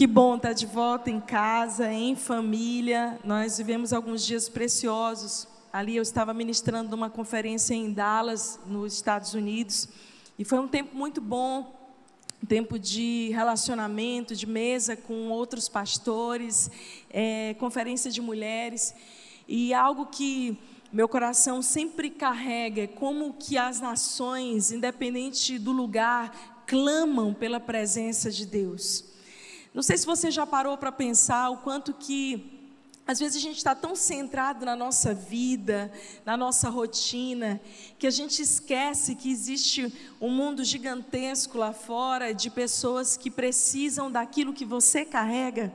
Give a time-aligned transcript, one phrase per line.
[0.00, 3.20] Que bom estar de volta em casa, em família.
[3.22, 5.46] Nós vivemos alguns dias preciosos.
[5.70, 9.90] Ali eu estava ministrando numa conferência em Dallas, nos Estados Unidos,
[10.38, 11.70] e foi um tempo muito bom,
[12.42, 16.70] um tempo de relacionamento, de mesa com outros pastores,
[17.10, 18.94] é, conferência de mulheres,
[19.46, 20.56] e algo que
[20.90, 28.30] meu coração sempre carrega é como que as nações, independente do lugar, clamam pela presença
[28.30, 29.09] de Deus.
[29.72, 32.58] Não sei se você já parou para pensar o quanto que
[33.06, 35.92] às vezes a gente está tão centrado na nossa vida,
[36.24, 37.60] na nossa rotina,
[37.98, 44.10] que a gente esquece que existe um mundo gigantesco lá fora de pessoas que precisam
[44.10, 45.72] daquilo que você carrega.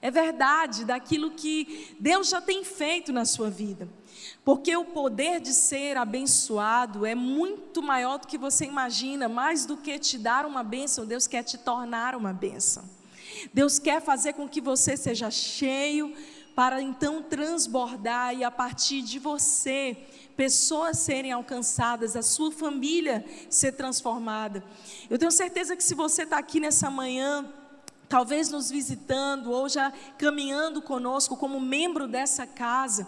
[0.00, 3.88] É verdade, daquilo que Deus já tem feito na sua vida.
[4.44, 9.76] Porque o poder de ser abençoado é muito maior do que você imagina, mais do
[9.76, 12.97] que te dar uma bênção, Deus quer te tornar uma bênção.
[13.52, 16.14] Deus quer fazer com que você seja cheio,
[16.54, 19.96] para então transbordar e a partir de você,
[20.36, 24.64] pessoas serem alcançadas, a sua família ser transformada.
[25.08, 27.48] Eu tenho certeza que se você está aqui nessa manhã,
[28.08, 33.06] talvez nos visitando ou já caminhando conosco como membro dessa casa,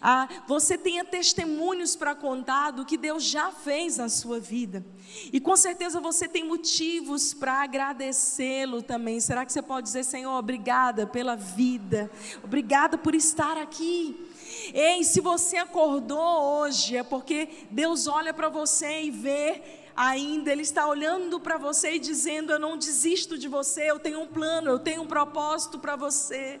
[0.00, 4.84] ah, você tenha testemunhos para contar do que Deus já fez na sua vida.
[5.32, 9.20] E com certeza você tem motivos para agradecê-lo também.
[9.20, 12.10] Será que você pode dizer, Senhor, obrigada pela vida,
[12.42, 14.28] obrigada por estar aqui.
[14.74, 19.62] Ei, se você acordou hoje, é porque Deus olha para você e vê
[19.96, 24.20] ainda, Ele está olhando para você e dizendo: Eu não desisto de você, eu tenho
[24.20, 26.60] um plano, eu tenho um propósito para você.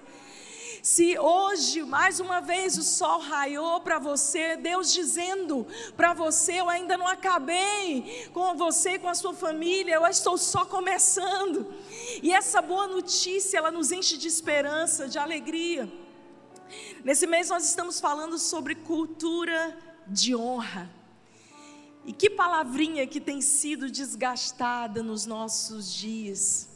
[0.82, 6.70] Se hoje, mais uma vez, o sol raiou para você, Deus dizendo para você: Eu
[6.70, 11.74] ainda não acabei com você com a sua família, eu estou só começando.
[12.22, 15.90] E essa boa notícia, ela nos enche de esperança, de alegria.
[17.04, 20.90] Nesse mês nós estamos falando sobre cultura de honra.
[22.06, 26.69] E que palavrinha que tem sido desgastada nos nossos dias.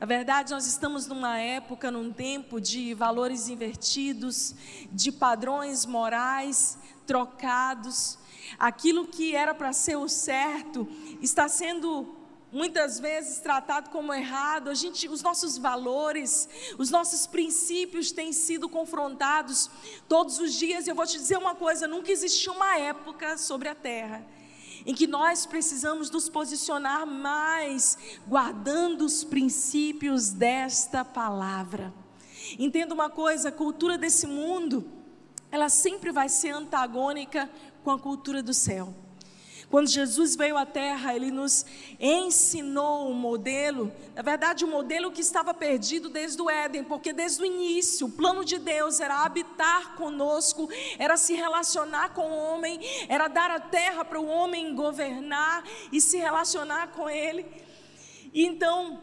[0.00, 4.54] Na verdade, nós estamos numa época, num tempo de valores invertidos,
[4.90, 8.18] de padrões morais trocados.
[8.58, 10.88] Aquilo que era para ser o certo
[11.20, 12.16] está sendo
[12.50, 14.70] muitas vezes tratado como errado.
[14.70, 19.70] A gente, os nossos valores, os nossos princípios têm sido confrontados
[20.08, 20.88] todos os dias.
[20.88, 24.26] Eu vou te dizer uma coisa: nunca existiu uma época sobre a terra
[24.86, 31.92] em que nós precisamos nos posicionar mais, guardando os princípios desta palavra.
[32.58, 34.84] Entenda uma coisa: a cultura desse mundo,
[35.50, 37.50] ela sempre vai ser antagônica
[37.82, 38.94] com a cultura do céu.
[39.70, 41.64] Quando Jesus veio à terra, ele nos
[42.00, 47.40] ensinou um modelo, na verdade, um modelo que estava perdido desde o Éden, porque desde
[47.40, 52.80] o início, o plano de Deus era habitar conosco, era se relacionar com o homem,
[53.08, 57.46] era dar a terra para o homem governar e se relacionar com ele.
[58.34, 59.00] E então,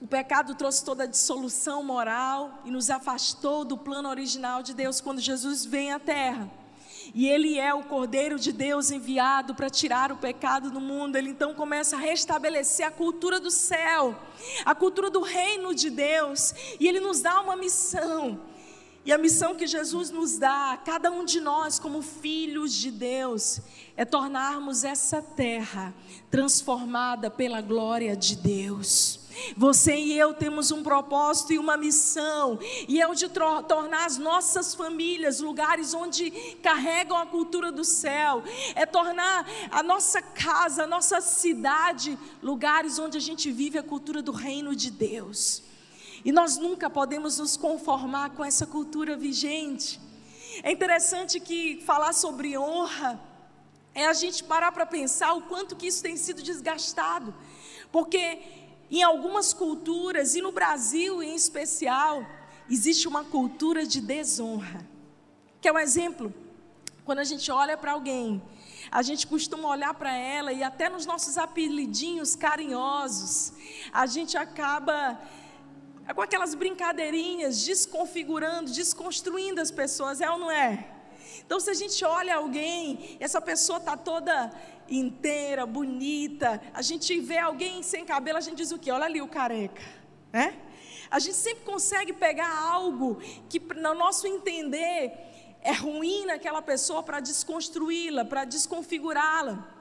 [0.00, 5.00] o pecado trouxe toda a dissolução moral e nos afastou do plano original de Deus
[5.00, 6.48] quando Jesus vem à terra
[7.14, 11.16] e ele é o Cordeiro de Deus enviado para tirar o pecado do mundo.
[11.16, 14.14] Ele então começa a restabelecer a cultura do céu,
[14.64, 18.40] a cultura do reino de Deus, e ele nos dá uma missão.
[19.04, 23.60] E a missão que Jesus nos dá, cada um de nós, como filhos de Deus,
[23.96, 25.94] é tornarmos essa terra
[26.28, 29.25] transformada pela glória de Deus.
[29.56, 32.58] Você e eu temos um propósito e uma missão,
[32.88, 36.30] e é o de tornar as nossas famílias lugares onde
[36.62, 38.42] carregam a cultura do céu,
[38.74, 44.22] é tornar a nossa casa, a nossa cidade, lugares onde a gente vive a cultura
[44.22, 45.62] do reino de Deus.
[46.24, 50.00] E nós nunca podemos nos conformar com essa cultura vigente.
[50.62, 53.20] É interessante que falar sobre honra
[53.94, 57.34] é a gente parar para pensar o quanto que isso tem sido desgastado.
[57.92, 62.24] Porque em algumas culturas, e no Brasil em especial,
[62.70, 64.86] existe uma cultura de desonra.
[65.60, 66.32] Que é um exemplo?
[67.04, 68.42] Quando a gente olha para alguém,
[68.90, 73.52] a gente costuma olhar para ela e até nos nossos apelidinhos carinhosos,
[73.92, 75.20] a gente acaba
[76.14, 80.92] com aquelas brincadeirinhas, desconfigurando, desconstruindo as pessoas, é ou não é?
[81.44, 84.52] Então, se a gente olha alguém, essa pessoa está toda
[84.88, 86.60] inteira, bonita.
[86.72, 88.90] A gente vê alguém sem cabelo, a gente diz o quê?
[88.90, 89.82] Olha ali o careca,
[90.32, 90.56] né?
[91.10, 93.18] A gente sempre consegue pegar algo
[93.48, 95.12] que, no nosso entender,
[95.62, 99.76] é ruim naquela pessoa para desconstruí-la, para desconfigurá-la.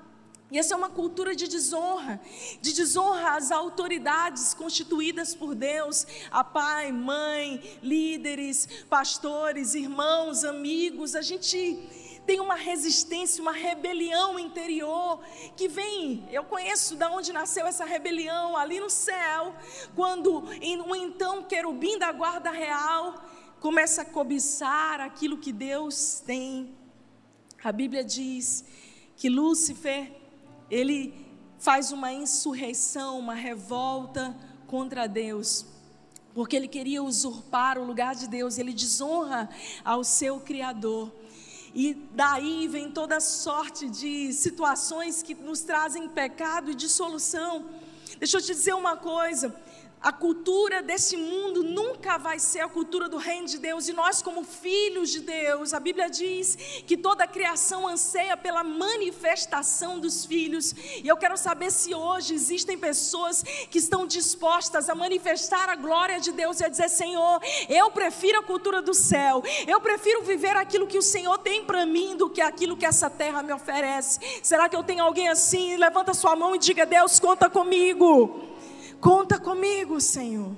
[0.51, 2.21] E essa é uma cultura de desonra,
[2.61, 11.15] de desonra às autoridades constituídas por Deus, a pai, mãe, líderes, pastores, irmãos, amigos.
[11.15, 11.79] A gente
[12.25, 15.19] tem uma resistência, uma rebelião interior
[15.55, 16.27] que vem.
[16.31, 19.53] Eu conheço de onde nasceu essa rebelião, ali no céu,
[19.95, 20.43] quando
[20.87, 23.23] um então querubim da guarda real
[23.59, 26.75] começa a cobiçar aquilo que Deus tem.
[27.63, 28.63] A Bíblia diz
[29.15, 30.11] que Lúcifer
[30.69, 31.13] ele
[31.57, 34.35] faz uma insurreição, uma revolta
[34.67, 35.65] contra Deus,
[36.33, 39.49] porque ele queria usurpar o lugar de Deus, ele desonra
[39.83, 41.11] ao seu Criador.
[41.75, 47.65] E daí vem toda sorte de situações que nos trazem pecado e dissolução.
[48.17, 49.53] Deixa eu te dizer uma coisa:
[50.01, 54.21] a cultura desse mundo nunca vai ser a cultura do reino de Deus, e nós,
[54.21, 56.55] como filhos de Deus, a Bíblia diz
[56.85, 62.33] que toda a criação anseia pela manifestação dos filhos, e eu quero saber se hoje
[62.33, 67.41] existem pessoas que estão dispostas a manifestar a glória de Deus e a dizer: Senhor,
[67.67, 71.85] eu prefiro a cultura do céu, eu prefiro viver aquilo que o Senhor tem para
[71.85, 74.19] mim do que aquilo que essa terra me oferece.
[74.43, 75.77] Será que eu tenho alguém assim?
[75.77, 78.54] Levanta sua mão e diga: Deus, conta comigo.
[79.05, 80.57] Conta comigo, Senhor.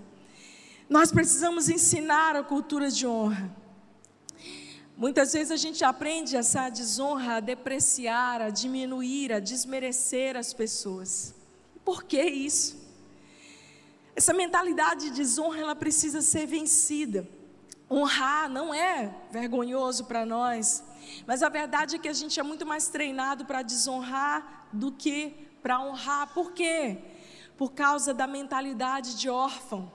[0.89, 3.53] Nós precisamos ensinar a cultura de honra.
[4.95, 11.35] Muitas vezes a gente aprende essa desonra a depreciar, a diminuir, a desmerecer as pessoas.
[11.83, 12.77] Por que isso?
[14.15, 17.27] Essa mentalidade de desonra ela precisa ser vencida.
[17.91, 20.85] Honrar não é vergonhoso para nós,
[21.25, 25.33] mas a verdade é que a gente é muito mais treinado para desonrar do que
[25.61, 26.33] para honrar.
[26.33, 27.16] Por quê?
[27.57, 29.91] Por causa da mentalidade de órfão.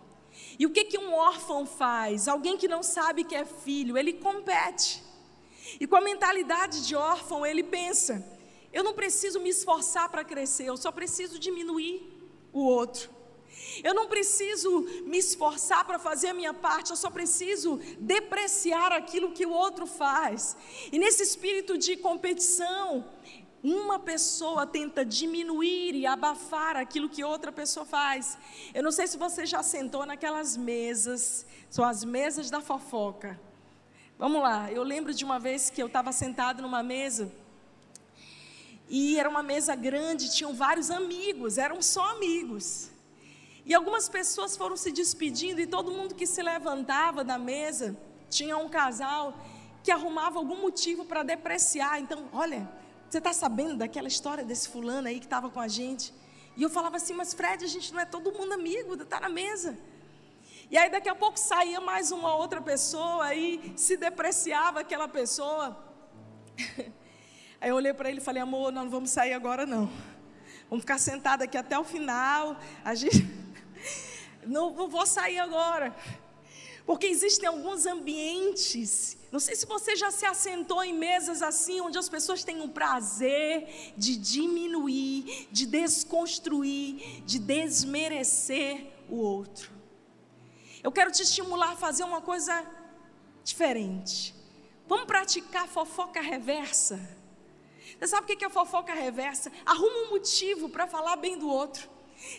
[0.58, 2.26] E o que, que um órfão faz?
[2.28, 5.02] Alguém que não sabe que é filho, ele compete.
[5.78, 8.24] E com a mentalidade de órfão, ele pensa:
[8.72, 12.02] eu não preciso me esforçar para crescer, eu só preciso diminuir
[12.52, 13.10] o outro.
[13.82, 19.32] Eu não preciso me esforçar para fazer a minha parte, eu só preciso depreciar aquilo
[19.32, 20.56] que o outro faz.
[20.90, 23.04] E nesse espírito de competição,
[23.62, 28.36] uma pessoa tenta diminuir e abafar aquilo que outra pessoa faz.
[28.74, 33.40] Eu não sei se você já sentou naquelas mesas, são as mesas da fofoca.
[34.18, 37.32] Vamos lá, eu lembro de uma vez que eu estava sentado numa mesa,
[38.88, 42.90] e era uma mesa grande, tinham vários amigos, eram só amigos.
[43.64, 47.96] E algumas pessoas foram se despedindo, e todo mundo que se levantava da mesa,
[48.28, 49.34] tinha um casal
[49.82, 52.00] que arrumava algum motivo para depreciar.
[52.00, 52.68] Então, olha,
[53.12, 56.14] você está sabendo daquela história desse fulano aí que estava com a gente?
[56.56, 59.28] E eu falava assim, mas Fred, a gente não é todo mundo amigo, está na
[59.28, 59.76] mesa.
[60.70, 65.76] E aí daqui a pouco saía mais uma outra pessoa, aí se depreciava aquela pessoa.
[67.60, 69.88] Aí eu olhei para ele e falei, amor, nós não vamos sair agora não.
[70.68, 72.56] Vamos ficar sentados aqui até o final.
[72.84, 73.24] A gente
[74.44, 75.94] não, não vou sair agora.
[76.84, 81.96] Porque existem alguns ambientes não sei se você já se assentou em mesas assim, onde
[81.96, 89.72] as pessoas têm o prazer de diminuir, de desconstruir, de desmerecer o outro.
[90.82, 92.62] Eu quero te estimular a fazer uma coisa
[93.42, 94.34] diferente.
[94.86, 97.00] Vamos praticar fofoca reversa.
[97.98, 99.50] Você sabe o que é fofoca reversa?
[99.64, 101.88] Arruma um motivo para falar bem do outro.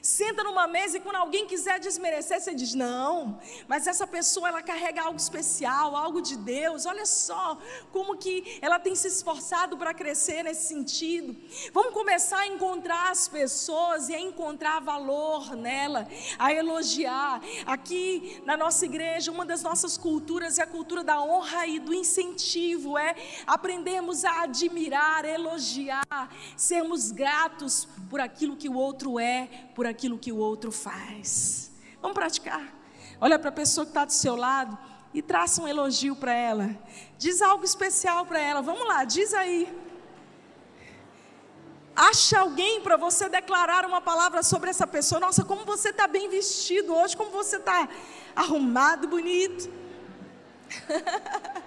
[0.02, 4.62] Senta numa mesa e quando alguém quiser desmerecer, você diz: "Não, mas essa pessoa ela
[4.62, 6.86] carrega algo especial, algo de Deus.
[6.86, 7.58] Olha só
[7.92, 11.36] como que ela tem se esforçado para crescer nesse sentido".
[11.74, 17.42] Vamos começar a encontrar as pessoas e a encontrar valor nela, a elogiar.
[17.66, 21.94] Aqui na nossa igreja, uma das nossas culturas é a cultura da honra e do
[21.94, 29.86] incentivo, é aprendermos a admirar, elogiar, sermos gratos por aquilo que o outro é, por
[29.86, 31.72] aquilo que o outro faz.
[32.02, 32.74] Vamos praticar.
[33.20, 34.78] Olha para a pessoa que está do seu lado
[35.14, 36.76] e traça um elogio para ela.
[37.18, 38.62] Diz algo especial para ela.
[38.62, 39.72] Vamos lá, diz aí.
[41.96, 45.22] Acha alguém para você declarar uma palavra sobre essa pessoa.
[45.22, 47.88] Nossa, como você está bem vestido hoje, como você está
[48.36, 49.70] arrumado, bonito.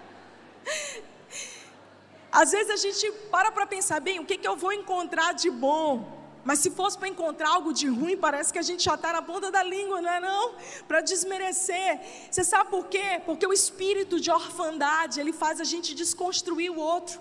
[2.33, 5.49] Às vezes a gente para para pensar bem, o que, que eu vou encontrar de
[5.49, 6.16] bom?
[6.49, 9.21] Mas se fosse para encontrar algo de ruim, parece que a gente já está na
[9.21, 10.55] ponta da língua, não é não?
[10.87, 11.99] Para desmerecer.
[12.31, 13.21] Você sabe por quê?
[13.27, 17.21] Porque o espírito de orfandade, ele faz a gente desconstruir o outro.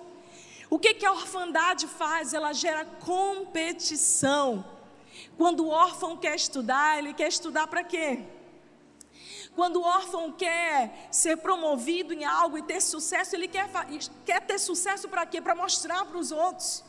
[0.70, 2.34] O que, que a orfandade faz?
[2.34, 4.64] Ela gera competição.
[5.36, 8.20] Quando o órfão quer estudar, ele quer estudar para quê?
[9.56, 13.68] Quando o órfão quer ser promovido em algo e ter sucesso, ele quer,
[14.24, 15.40] quer ter sucesso para quê?
[15.40, 16.84] Para mostrar para os outros.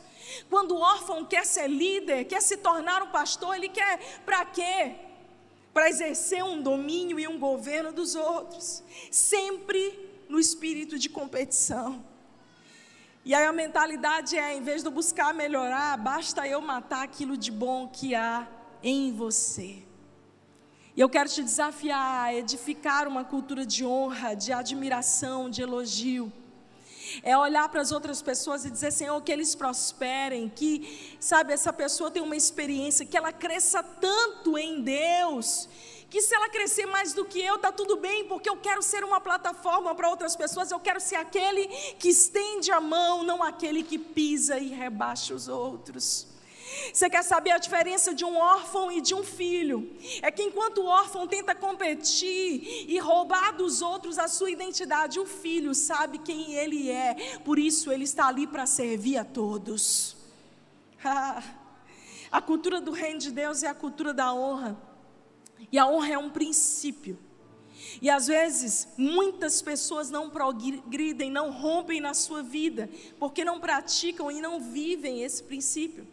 [0.48, 4.94] Quando o órfão quer ser líder, quer se tornar um pastor, ele quer para quê?
[5.72, 12.04] Para exercer um domínio e um governo dos outros, sempre no espírito de competição.
[13.24, 17.36] E aí a mentalidade é, em vez de eu buscar melhorar, basta eu matar aquilo
[17.36, 18.48] de bom que há
[18.82, 19.82] em você.
[20.96, 26.32] E eu quero te desafiar a edificar uma cultura de honra, de admiração, de elogio.
[27.22, 31.72] É olhar para as outras pessoas e dizer, Senhor, que eles prosperem, que, sabe, essa
[31.72, 35.68] pessoa tem uma experiência, que ela cresça tanto em Deus,
[36.10, 39.02] que se ela crescer mais do que eu, está tudo bem, porque eu quero ser
[39.02, 41.66] uma plataforma para outras pessoas, eu quero ser aquele
[41.98, 46.27] que estende a mão, não aquele que pisa e rebaixa os outros.
[46.92, 49.96] Você quer saber a diferença de um órfão e de um filho?
[50.22, 55.26] É que enquanto o órfão tenta competir e roubar dos outros a sua identidade, o
[55.26, 60.16] filho sabe quem ele é, por isso ele está ali para servir a todos.
[62.30, 64.76] a cultura do reino de Deus é a cultura da honra.
[65.70, 67.18] E a honra é um princípio.
[68.02, 74.30] E às vezes, muitas pessoas não progridem, não rompem na sua vida, porque não praticam
[74.30, 76.06] e não vivem esse princípio.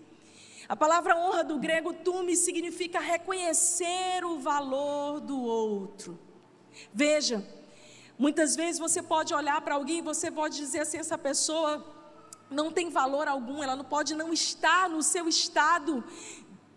[0.67, 6.19] A palavra honra do grego tume significa reconhecer o valor do outro.
[6.93, 7.45] Veja,
[8.17, 11.85] muitas vezes você pode olhar para alguém e você pode dizer assim: essa pessoa
[12.49, 16.03] não tem valor algum, ela não pode não estar no seu estado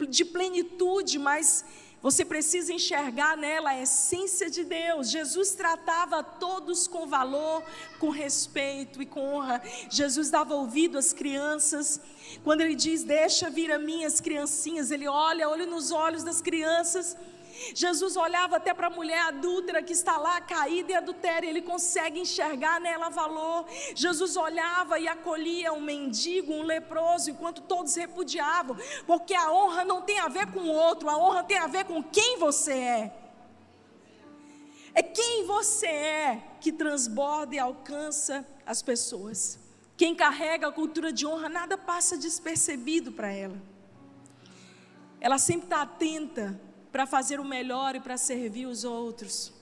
[0.08, 1.64] de plenitude, mas
[2.00, 5.10] você precisa enxergar nela a essência de Deus.
[5.10, 7.62] Jesus tratava todos com valor,
[7.98, 9.60] com respeito e com honra.
[9.90, 12.00] Jesus dava ouvido às crianças.
[12.44, 16.40] Quando ele diz: Deixa vir a mim as criancinhas, ele olha, olha nos olhos das
[16.40, 17.16] crianças
[17.74, 22.20] Jesus olhava até para a mulher adúltera que está lá caída e adultéria, ele consegue
[22.20, 23.66] enxergar nela valor.
[23.94, 30.02] Jesus olhava e acolhia um mendigo, um leproso, enquanto todos repudiavam, porque a honra não
[30.02, 33.12] tem a ver com o outro, a honra tem a ver com quem você é.
[34.94, 39.58] É quem você é que transborda e alcança as pessoas.
[39.98, 43.60] Quem carrega a cultura de honra, nada passa despercebido para ela.
[45.20, 46.58] Ela sempre está atenta
[46.92, 49.52] para fazer o melhor e para servir os outros.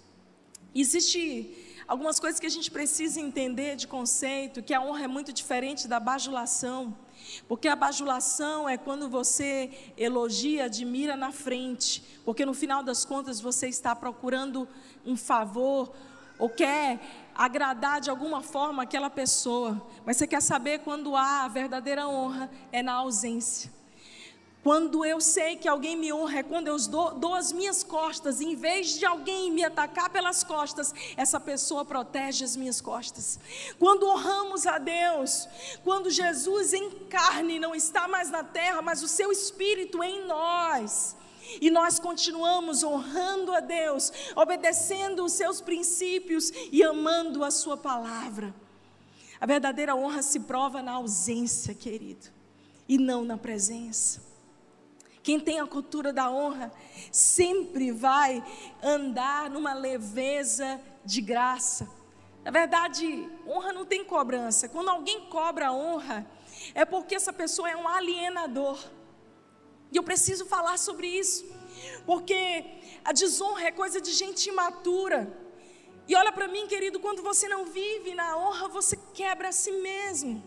[0.74, 1.56] Existe
[1.88, 5.88] algumas coisas que a gente precisa entender de conceito, que a honra é muito diferente
[5.88, 6.94] da bajulação.
[7.48, 13.40] Porque a bajulação é quando você elogia, admira na frente, porque no final das contas
[13.40, 14.68] você está procurando
[15.02, 15.94] um favor
[16.38, 19.80] ou quer agradar de alguma forma aquela pessoa.
[20.04, 23.70] Mas você quer saber quando há a verdadeira honra é na ausência.
[24.66, 28.40] Quando eu sei que alguém me honra, é quando eu dou, dou as minhas costas,
[28.40, 33.38] em vez de alguém me atacar pelas costas, essa pessoa protege as minhas costas.
[33.78, 35.48] Quando honramos a Deus,
[35.84, 41.14] quando Jesus em carne não está mais na terra, mas o seu espírito em nós.
[41.60, 48.54] E nós continuamos honrando a Deus, obedecendo os seus princípios e amando a sua palavra.
[49.40, 52.28] A verdadeira honra se prova na ausência, querido,
[52.88, 54.24] e não na presença.
[55.22, 56.72] Quem tem a cultura da honra
[57.10, 58.44] sempre vai
[58.82, 61.88] andar numa leveza de graça.
[62.44, 64.68] Na verdade, honra não tem cobrança.
[64.68, 66.24] Quando alguém cobra honra,
[66.74, 68.78] é porque essa pessoa é um alienador.
[69.92, 71.44] E eu preciso falar sobre isso,
[72.04, 72.64] porque
[73.04, 75.20] a desonra é coisa de gente imatura.
[76.08, 79.72] E olha para mim, querido, quando você não vive na honra, você quebra a si
[79.72, 80.42] mesmo.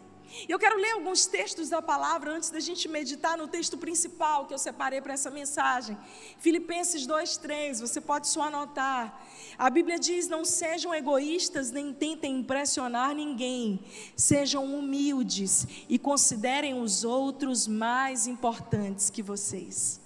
[0.48, 4.54] Eu quero ler alguns textos da palavra antes da gente meditar no texto principal que
[4.54, 5.98] eu separei para essa mensagem.
[6.40, 9.26] Filipenses 2:3, você pode só anotar.
[9.58, 13.80] A Bíblia diz: "Não sejam egoístas nem tentem impressionar ninguém.
[14.16, 20.00] Sejam humildes e considerem os outros mais importantes que vocês."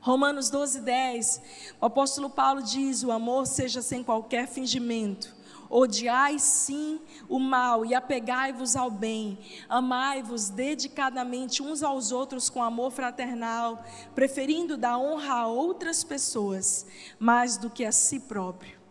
[0.00, 1.40] Romanos 12:10.
[1.80, 5.34] O apóstolo Paulo diz: "O amor seja sem qualquer fingimento."
[5.68, 9.38] Odiai sim o mal e apegai-vos ao bem.
[9.68, 16.86] Amai-vos dedicadamente uns aos outros com amor fraternal, preferindo dar honra a outras pessoas
[17.18, 18.84] mais do que a si próprio.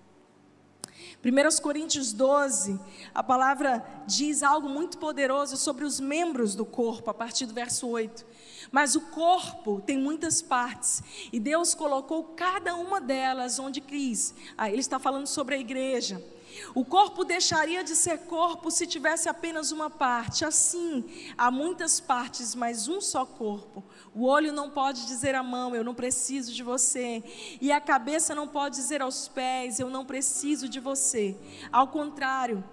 [1.23, 2.77] 1 Coríntios 12,
[3.15, 7.87] a palavra diz algo muito poderoso sobre os membros do corpo, a partir do verso
[7.87, 8.25] 8.
[8.69, 11.01] Mas o corpo tem muitas partes,
[11.31, 14.35] e Deus colocou cada uma delas onde quis.
[14.57, 16.21] Ah, ele está falando sobre a igreja.
[16.75, 20.45] O corpo deixaria de ser corpo se tivesse apenas uma parte.
[20.45, 21.03] Assim,
[21.37, 23.83] há muitas partes, mas um só corpo.
[24.13, 27.23] O olho não pode dizer à mão, eu não preciso de você.
[27.61, 31.37] E a cabeça não pode dizer aos pés, eu não preciso de você.
[31.71, 32.63] Ao contrário,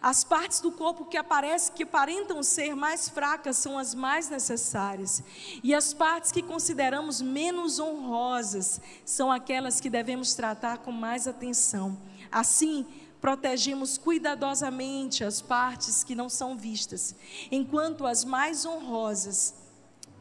[0.00, 5.22] As partes do corpo que aparecem, que aparentam ser mais fracas, são as mais necessárias.
[5.62, 11.98] E as partes que consideramos menos honrosas são aquelas que devemos tratar com mais atenção.
[12.30, 12.86] Assim,
[13.22, 17.14] protegemos cuidadosamente as partes que não são vistas,
[17.52, 19.54] enquanto as mais honrosas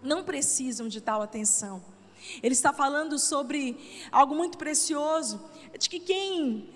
[0.03, 1.84] não precisam de tal atenção.
[2.43, 5.41] Ele está falando sobre algo muito precioso,
[5.79, 6.70] de que quem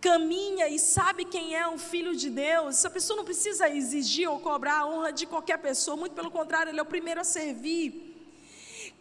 [0.00, 4.40] caminha e sabe quem é o filho de Deus, essa pessoa não precisa exigir ou
[4.40, 8.11] cobrar a honra de qualquer pessoa, muito pelo contrário, ele é o primeiro a servir.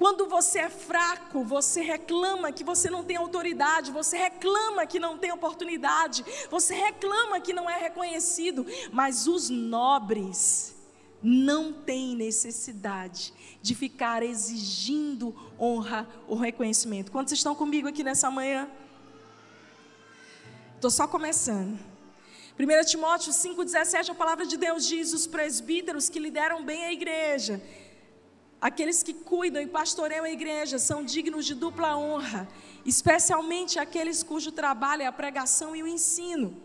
[0.01, 5.15] Quando você é fraco, você reclama que você não tem autoridade, você reclama que não
[5.15, 10.75] tem oportunidade, você reclama que não é reconhecido, mas os nobres
[11.22, 13.31] não têm necessidade
[13.62, 17.12] de ficar exigindo honra ou reconhecimento.
[17.12, 18.67] Quantos estão comigo aqui nessa manhã?
[20.77, 21.77] Estou só começando.
[22.60, 27.62] 1 Timóteo 5,17, a palavra de Deus diz: os presbíteros que lideram bem a igreja,
[28.61, 32.47] aqueles que cuidam e pastoreiam a igreja, são dignos de dupla honra,
[32.85, 36.55] especialmente aqueles cujo trabalho é a pregação e o ensino.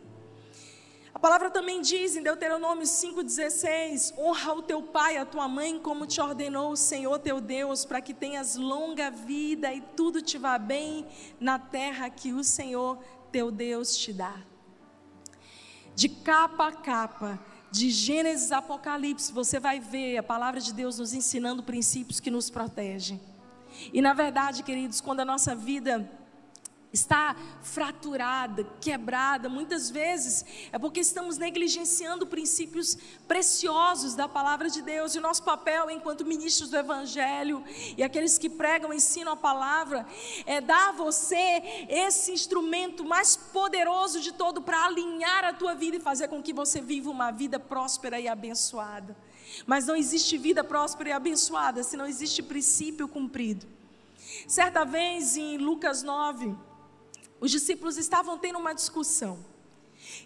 [1.17, 5.79] A palavra também diz em Deuteronômio 5,16: honra o teu pai e a tua mãe,
[5.79, 10.37] como te ordenou o Senhor teu Deus, para que tenhas longa vida e tudo te
[10.37, 11.07] vá bem
[11.41, 12.99] na terra que o Senhor
[13.33, 14.37] teu Deus te dá.
[15.95, 20.99] De capa a capa, de Gênesis a Apocalipse, você vai ver a palavra de Deus
[20.99, 23.21] nos ensinando princípios que nos protegem.
[23.93, 26.09] E na verdade, queridos, quando a nossa vida
[26.97, 32.97] está fraturada, quebrada, muitas vezes é porque estamos negligenciando princípios
[33.29, 35.15] preciosos da palavra de Deus.
[35.15, 37.63] E o nosso papel enquanto ministros do Evangelho
[37.97, 40.07] e aqueles que pregam, ensinam a palavra,
[40.45, 45.97] é dar a você esse instrumento mais poderoso de todo para alinhar a tua vida
[45.97, 49.17] e fazer com que você viva uma vida próspera e abençoada.
[49.67, 53.67] Mas não existe vida próspera e abençoada se não existe princípio cumprido.
[54.47, 56.55] Certa vez em Lucas 9,
[57.41, 59.39] os discípulos estavam tendo uma discussão.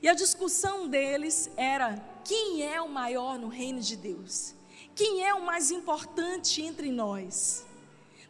[0.03, 4.55] E a discussão deles era: quem é o maior no reino de Deus?
[4.94, 7.64] Quem é o mais importante entre nós?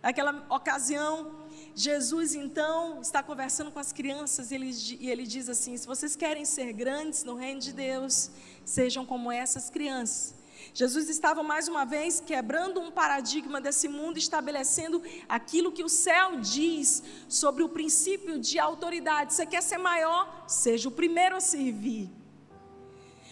[0.02, 1.32] Naquela ocasião,
[1.74, 6.16] Jesus então está conversando com as crianças e ele, e ele diz assim: se vocês
[6.16, 8.30] querem ser grandes no reino de Deus,
[8.64, 10.39] sejam como essas crianças.
[10.72, 16.36] Jesus estava mais uma vez quebrando um paradigma desse mundo, estabelecendo aquilo que o céu
[16.36, 19.34] diz sobre o princípio de autoridade.
[19.34, 20.44] Você quer ser maior?
[20.46, 22.10] Seja o primeiro a servir.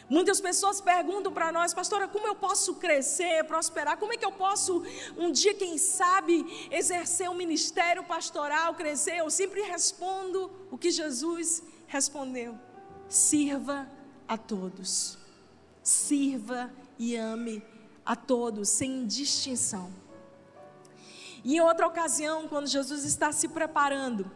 [0.08, 3.98] Muitas pessoas perguntam para nós, pastora, como eu posso crescer, prosperar?
[3.98, 4.82] Como é que eu posso,
[5.18, 9.18] um dia, quem sabe, exercer um ministério pastoral, crescer?
[9.18, 12.58] Eu sempre respondo o que Jesus respondeu:
[13.06, 13.86] sirva
[14.26, 15.18] a todos.
[15.88, 17.62] Sirva e ame
[18.04, 19.90] a todos, sem distinção.
[21.42, 24.30] E em outra ocasião, quando Jesus está se preparando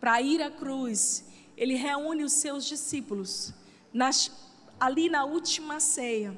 [0.00, 1.24] para ir à cruz,
[1.56, 3.54] ele reúne os seus discípulos
[3.94, 4.32] nas,
[4.80, 6.36] ali na última ceia.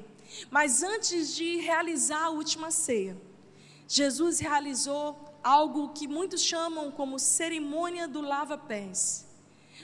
[0.51, 3.17] Mas antes de realizar a última ceia,
[3.87, 9.24] Jesus realizou algo que muitos chamam como cerimônia do lava-pés.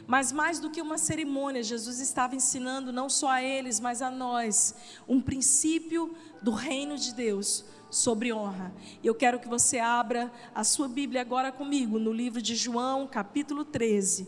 [0.08, 4.10] Mas mais do que uma cerimônia, Jesus estava ensinando não só a eles, mas a
[4.10, 4.76] nós,
[5.08, 8.74] um princípio do reino de Deus sobre honra.
[9.04, 13.64] Eu quero que você abra a sua Bíblia agora comigo, no livro de João, capítulo
[13.64, 14.28] 13,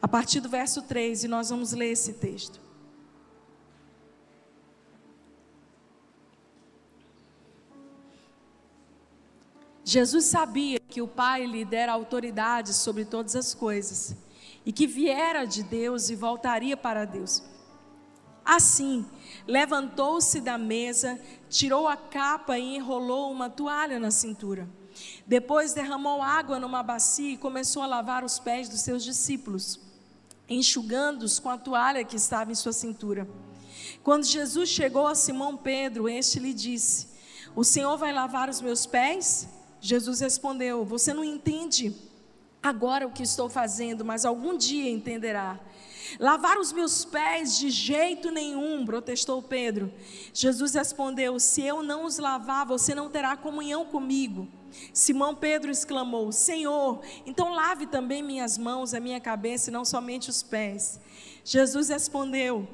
[0.00, 2.60] a partir do verso 3, e nós vamos ler esse texto.
[9.84, 14.16] Jesus sabia que o Pai lhe dera autoridade sobre todas as coisas
[14.64, 17.42] e que viera de Deus e voltaria para Deus.
[18.44, 19.06] Assim,
[19.46, 24.68] levantou-se da mesa, tirou a capa e enrolou uma toalha na cintura.
[25.26, 29.80] Depois derramou água numa bacia e começou a lavar os pés dos seus discípulos,
[30.48, 33.28] enxugando-os com a toalha que estava em sua cintura.
[34.02, 37.08] Quando Jesus chegou a Simão Pedro, este lhe disse:
[37.54, 39.48] O Senhor vai lavar os meus pés?
[39.80, 41.94] Jesus respondeu: Você não entende
[42.62, 45.58] agora o que estou fazendo, mas algum dia entenderá.
[46.18, 49.92] Lavar os meus pés de jeito nenhum, protestou Pedro.
[50.32, 54.46] Jesus respondeu: Se eu não os lavar, você não terá comunhão comigo.
[54.92, 60.28] Simão Pedro exclamou: Senhor, então lave também minhas mãos, a minha cabeça e não somente
[60.28, 61.00] os pés.
[61.44, 62.68] Jesus respondeu: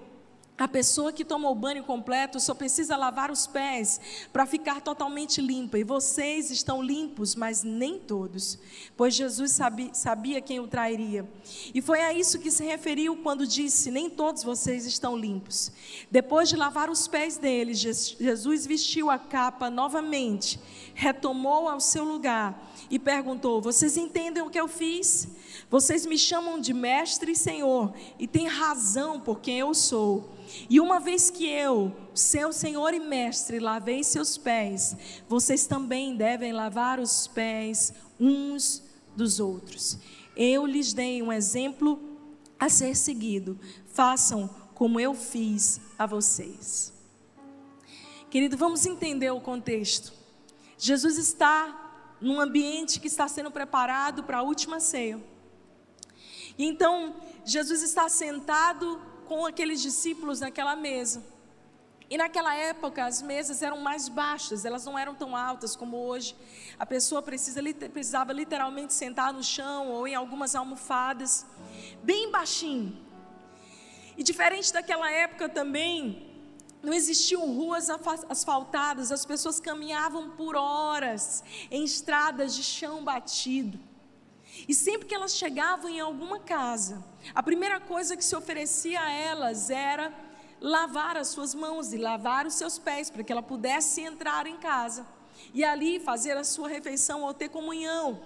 [0.59, 4.01] a pessoa que tomou o banho completo só precisa lavar os pés
[4.33, 5.79] para ficar totalmente limpa.
[5.79, 8.59] E vocês estão limpos, mas nem todos,
[8.97, 11.29] pois Jesus sabia, sabia, quem o trairia.
[11.73, 15.71] E foi a isso que se referiu quando disse: Nem todos vocês estão limpos.
[16.11, 20.59] Depois de lavar os pés deles, Jesus vestiu a capa novamente,
[20.93, 25.29] retomou ao seu lugar e perguntou: Vocês entendem o que eu fiz?
[25.71, 30.37] Vocês me chamam de mestre e senhor, e têm razão por quem eu sou.
[30.69, 34.97] E uma vez que eu, seu Senhor e Mestre, lavei seus pés,
[35.29, 38.83] vocês também devem lavar os pés uns
[39.17, 39.99] dos outros.
[40.37, 42.01] Eu lhes dei um exemplo
[42.59, 43.59] a ser seguido.
[43.87, 46.93] Façam como eu fiz a vocês.
[48.31, 50.13] Querido, vamos entender o contexto.
[50.77, 55.21] Jesus está num ambiente que está sendo preparado para a última ceia.
[56.57, 61.23] E então, Jesus está sentado com aqueles discípulos naquela mesa.
[62.11, 66.35] E naquela época as mesas eram mais baixas, elas não eram tão altas como hoje.
[66.79, 67.61] A pessoa precisa,
[67.93, 71.45] precisava literalmente sentar no chão ou em algumas almofadas,
[72.03, 72.97] bem baixinho.
[74.17, 76.27] E diferente daquela época também,
[76.83, 83.79] não existiam ruas asfaltadas, as pessoas caminhavam por horas em estradas de chão batido.
[84.69, 87.03] E sempre que elas chegavam em alguma casa,
[87.35, 90.13] a primeira coisa que se oferecia a elas era
[90.61, 94.59] lavar as suas mãos e lavar os seus pés, para que ela pudesse entrar em
[94.59, 95.07] casa
[95.55, 98.23] e ali fazer a sua refeição ou ter comunhão.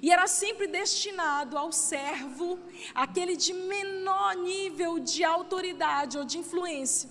[0.00, 2.58] E era sempre destinado ao servo,
[2.94, 7.10] aquele de menor nível de autoridade ou de influência,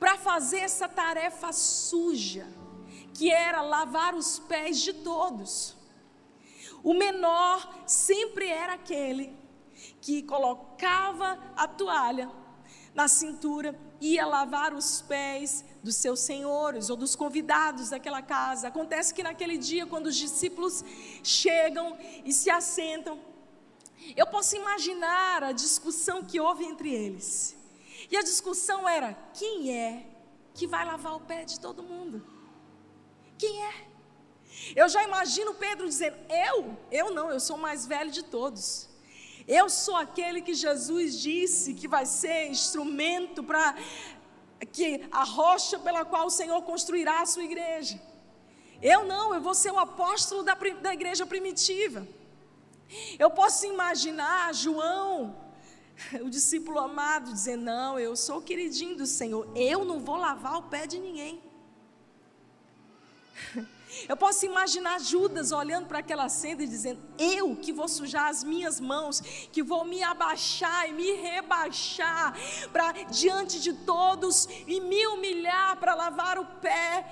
[0.00, 2.48] para fazer essa tarefa suja,
[3.14, 5.75] que era lavar os pés de todos.
[6.86, 9.36] O menor sempre era aquele
[10.00, 12.30] que colocava a toalha
[12.94, 18.68] na cintura, ia lavar os pés dos seus senhores ou dos convidados daquela casa.
[18.68, 20.84] Acontece que naquele dia, quando os discípulos
[21.24, 23.18] chegam e se assentam,
[24.16, 27.56] eu posso imaginar a discussão que houve entre eles.
[28.08, 30.06] E a discussão era: quem é
[30.54, 32.24] que vai lavar o pé de todo mundo?
[33.36, 33.95] Quem é?
[34.74, 36.76] Eu já imagino Pedro dizendo: Eu?
[36.90, 38.88] Eu não, eu sou o mais velho de todos.
[39.46, 43.76] Eu sou aquele que Jesus disse que vai ser instrumento para
[44.72, 48.00] que a rocha pela qual o Senhor construirá a sua igreja.
[48.82, 52.06] Eu não, eu vou ser o apóstolo da, da igreja primitiva.
[53.18, 55.36] Eu posso imaginar João,
[56.20, 60.58] o discípulo amado, dizendo: Não, eu sou o queridinho do Senhor, eu não vou lavar
[60.58, 61.40] o pé de ninguém.
[64.08, 68.44] Eu posso imaginar Judas olhando para aquela cena e dizendo: Eu que vou sujar as
[68.44, 69.20] minhas mãos,
[69.52, 72.36] que vou me abaixar e me rebaixar
[72.72, 77.06] para diante de todos e me humilhar para lavar o pé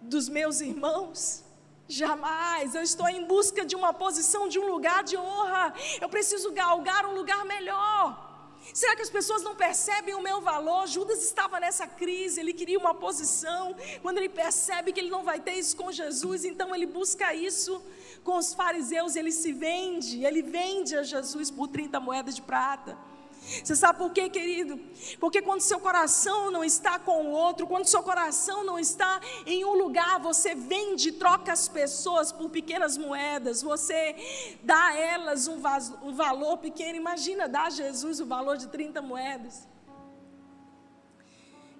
[0.00, 1.44] dos meus irmãos.
[1.88, 5.74] Jamais, eu estou em busca de uma posição, de um lugar de honra.
[6.00, 8.31] Eu preciso galgar um lugar melhor.
[8.72, 10.86] Será que as pessoas não percebem o meu valor?
[10.86, 13.76] Judas estava nessa crise, ele queria uma posição.
[14.00, 17.82] Quando ele percebe que ele não vai ter isso com Jesus, então ele busca isso
[18.24, 22.96] com os fariseus, ele se vende, ele vende a Jesus por 30 moedas de prata.
[23.42, 24.78] Você sabe por quê, querido?
[25.18, 29.64] Porque quando seu coração não está com o outro, quando seu coração não está em
[29.64, 34.14] um lugar, você vende, troca as pessoas por pequenas moedas, você
[34.62, 35.60] dá a elas um,
[36.02, 36.96] um valor pequeno.
[36.96, 39.66] Imagina dar a Jesus o valor de 30 moedas.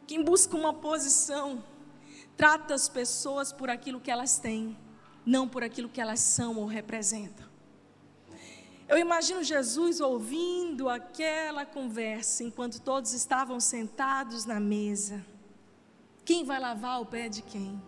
[0.05, 1.63] Quem busca uma posição,
[2.37, 4.77] trata as pessoas por aquilo que elas têm,
[5.25, 7.52] não por aquilo que elas são ou representam.
[8.93, 15.25] Eu imagino Jesus ouvindo aquela conversa enquanto todos estavam sentados na mesa.
[16.27, 17.83] Quem vai lavar o pé de quem?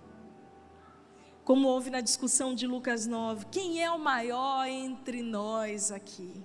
[1.44, 6.42] Como houve na discussão de Lucas 9, quem é o maior entre nós aqui?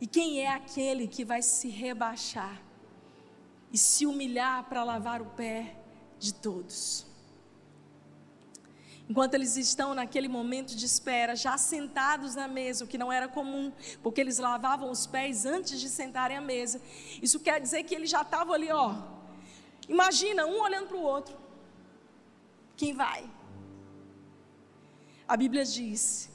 [0.00, 2.60] E quem é aquele que vai se rebaixar
[3.72, 5.76] e se humilhar para lavar o pé
[6.18, 7.06] de todos?
[9.08, 13.28] Enquanto eles estão naquele momento de espera, já sentados na mesa, o que não era
[13.28, 16.80] comum, porque eles lavavam os pés antes de sentarem à mesa.
[17.20, 18.94] Isso quer dizer que eles já estavam ali, ó.
[19.88, 21.36] Imagina, um olhando para o outro.
[22.76, 23.28] Quem vai?
[25.26, 26.30] A Bíblia diz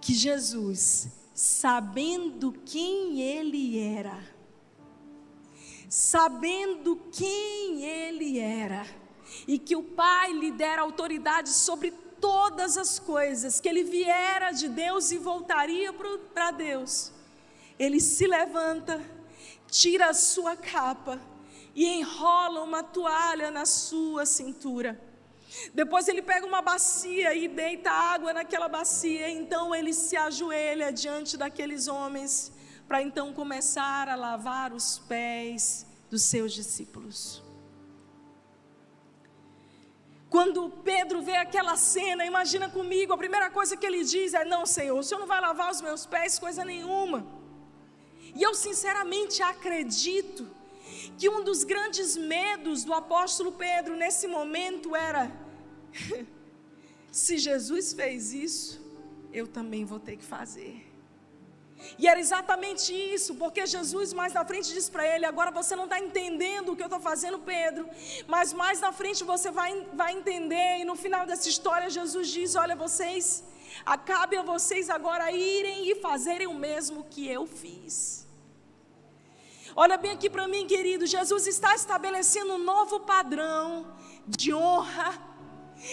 [0.00, 4.18] que Jesus, sabendo quem ele era,
[5.88, 8.86] sabendo quem ele era,
[9.46, 11.90] e que o Pai lhe dera autoridade sobre
[12.20, 15.92] todas as coisas, que ele viera de Deus e voltaria
[16.34, 17.12] para Deus.
[17.78, 19.04] Ele se levanta,
[19.68, 21.20] tira a sua capa
[21.74, 25.00] e enrola uma toalha na sua cintura.
[25.74, 29.28] Depois ele pega uma bacia e deita água naquela bacia.
[29.30, 32.52] Então ele se ajoelha diante daqueles homens
[32.86, 37.42] para então começar a lavar os pés dos seus discípulos.
[40.32, 44.64] Quando Pedro vê aquela cena, imagina comigo, a primeira coisa que ele diz é: Não,
[44.64, 47.26] Senhor, o Senhor não vai lavar os meus pés, coisa nenhuma.
[48.34, 50.48] E eu sinceramente acredito
[51.18, 55.30] que um dos grandes medos do apóstolo Pedro nesse momento era:
[57.12, 58.80] se Jesus fez isso,
[59.34, 60.91] eu também vou ter que fazer.
[61.98, 65.84] E era exatamente isso, porque Jesus mais na frente diz para ele: agora você não
[65.84, 67.88] está entendendo o que eu estou fazendo, Pedro,
[68.26, 70.78] mas mais na frente você vai, vai entender.
[70.80, 73.44] E no final dessa história, Jesus diz: olha, vocês,
[73.84, 78.22] acabe a vocês agora irem e fazerem o mesmo que eu fiz.
[79.74, 83.86] Olha bem aqui para mim, querido, Jesus está estabelecendo um novo padrão
[84.26, 85.31] de honra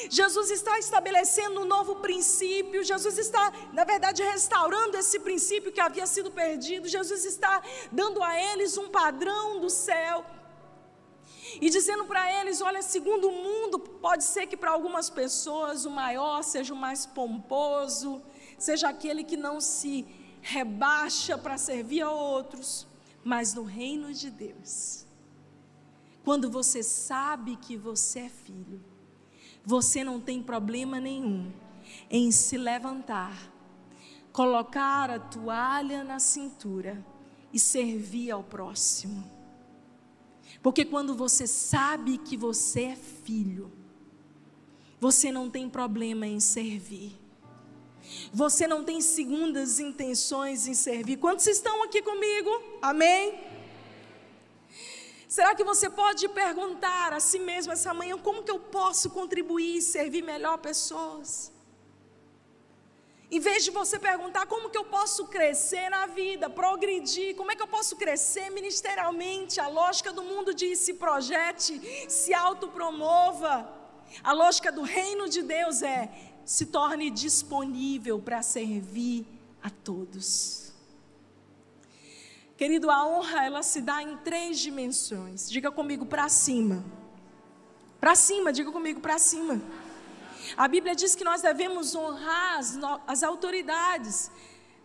[0.10, 6.06] Jesus está estabelecendo um novo princípio, Jesus está, na verdade, restaurando esse princípio que havia
[6.06, 10.24] sido perdido, Jesus está dando a eles um padrão do céu.
[11.60, 15.90] E dizendo para eles: olha, segundo o mundo, pode ser que para algumas pessoas o
[15.90, 18.22] maior seja o mais pomposo,
[18.58, 20.06] seja aquele que não se
[20.42, 22.86] rebaixa para servir a outros,
[23.24, 25.06] mas no reino de Deus,
[26.24, 28.89] quando você sabe que você é filho,
[29.66, 31.52] você não tem problema nenhum
[32.10, 33.52] em se levantar,
[34.32, 37.04] colocar a toalha na cintura
[37.52, 39.24] e servir ao próximo.
[40.62, 43.72] Porque quando você sabe que você é filho,
[45.00, 47.18] você não tem problema em servir.
[48.34, 51.18] Você não tem segundas intenções em servir.
[51.18, 52.50] Quantos estão aqui comigo?
[52.82, 53.49] Amém?
[55.36, 59.78] Será que você pode perguntar a si mesmo essa manhã: como que eu posso contribuir
[59.78, 61.52] e servir melhor pessoas?
[63.32, 67.56] Em vez de você perguntar como que eu posso crescer na vida, progredir, como é
[67.56, 73.72] que eu posso crescer ministerialmente, a lógica do mundo diz se projete, se autopromova.
[74.24, 76.10] A lógica do reino de Deus é
[76.44, 79.28] se torne disponível para servir
[79.62, 80.59] a todos.
[82.60, 85.50] Querido, a honra ela se dá em três dimensões.
[85.50, 86.84] Diga comigo para cima.
[88.02, 89.62] Para cima, diga comigo para cima.
[90.58, 94.30] A Bíblia diz que nós devemos honrar as, as autoridades.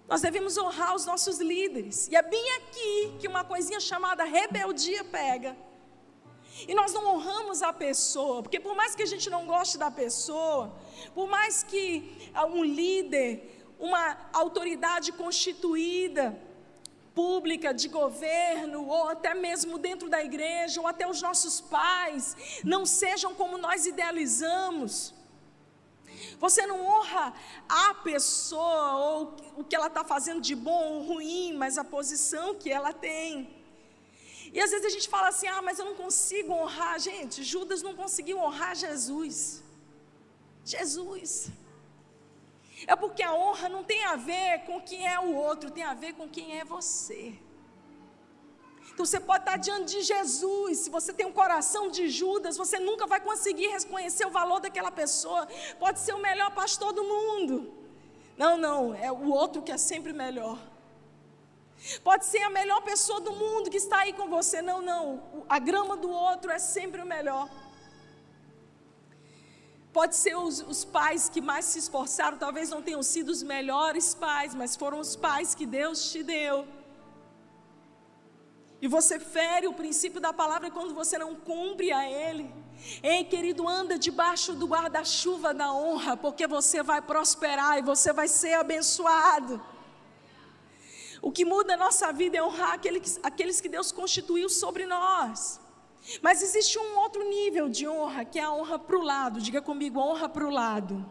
[0.09, 2.07] Nós devemos honrar os nossos líderes.
[2.07, 5.57] E é bem aqui que uma coisinha chamada rebeldia pega.
[6.69, 9.91] E nós não honramos a pessoa, porque por mais que a gente não goste da
[9.91, 10.73] pessoa,
[11.13, 16.41] por mais que um líder, uma autoridade constituída,
[17.15, 22.85] pública, de governo, ou até mesmo dentro da igreja, ou até os nossos pais, não
[22.85, 25.15] sejam como nós idealizamos.
[26.39, 27.33] Você não honra
[27.69, 32.55] a pessoa ou o que ela está fazendo de bom ou ruim, mas a posição
[32.55, 33.49] que ela tem.
[34.53, 36.99] E às vezes a gente fala assim: ah, mas eu não consigo honrar.
[36.99, 39.63] Gente, Judas não conseguiu honrar Jesus.
[40.65, 41.51] Jesus.
[42.87, 45.95] É porque a honra não tem a ver com quem é o outro, tem a
[45.95, 47.39] ver com quem é você.
[48.93, 52.79] Então você pode estar diante de Jesus, se você tem um coração de Judas, você
[52.79, 55.49] nunca vai conseguir reconhecer o valor daquela pessoa.
[55.79, 57.75] Pode ser o melhor pastor do mundo.
[58.37, 60.59] Não, não, é o outro que é sempre melhor.
[62.03, 64.63] Pode ser a melhor pessoa do mundo que está aí com você.
[64.63, 67.49] Não, não, a grama do outro é sempre o melhor.
[69.99, 74.13] Pode ser os, os, pais que mais se esforçaram, talvez não tenham sido os melhores
[74.13, 76.67] pais, mas foram os pais que Deus te deu.
[78.83, 82.53] E você fere o princípio da palavra quando você não cumpre a Ele.
[83.05, 88.27] Ei, querido, anda debaixo do guarda-chuva da honra, porque você vai prosperar e você vai
[88.27, 89.63] ser abençoado.
[91.23, 95.61] O que muda a nossa vida é honrar aqueles, aqueles que Deus constituiu sobre nós.
[96.21, 99.41] Mas existe um outro nível de honra, que é a honra para o lado.
[99.41, 101.05] Diga comigo, honra para o lado.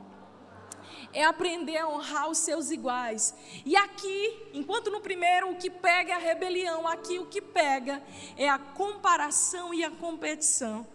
[1.12, 3.34] É aprender a honrar os seus iguais.
[3.66, 8.02] E aqui, enquanto no primeiro o que pega é a rebelião, aqui o que pega
[8.38, 10.88] é a comparação e a competição.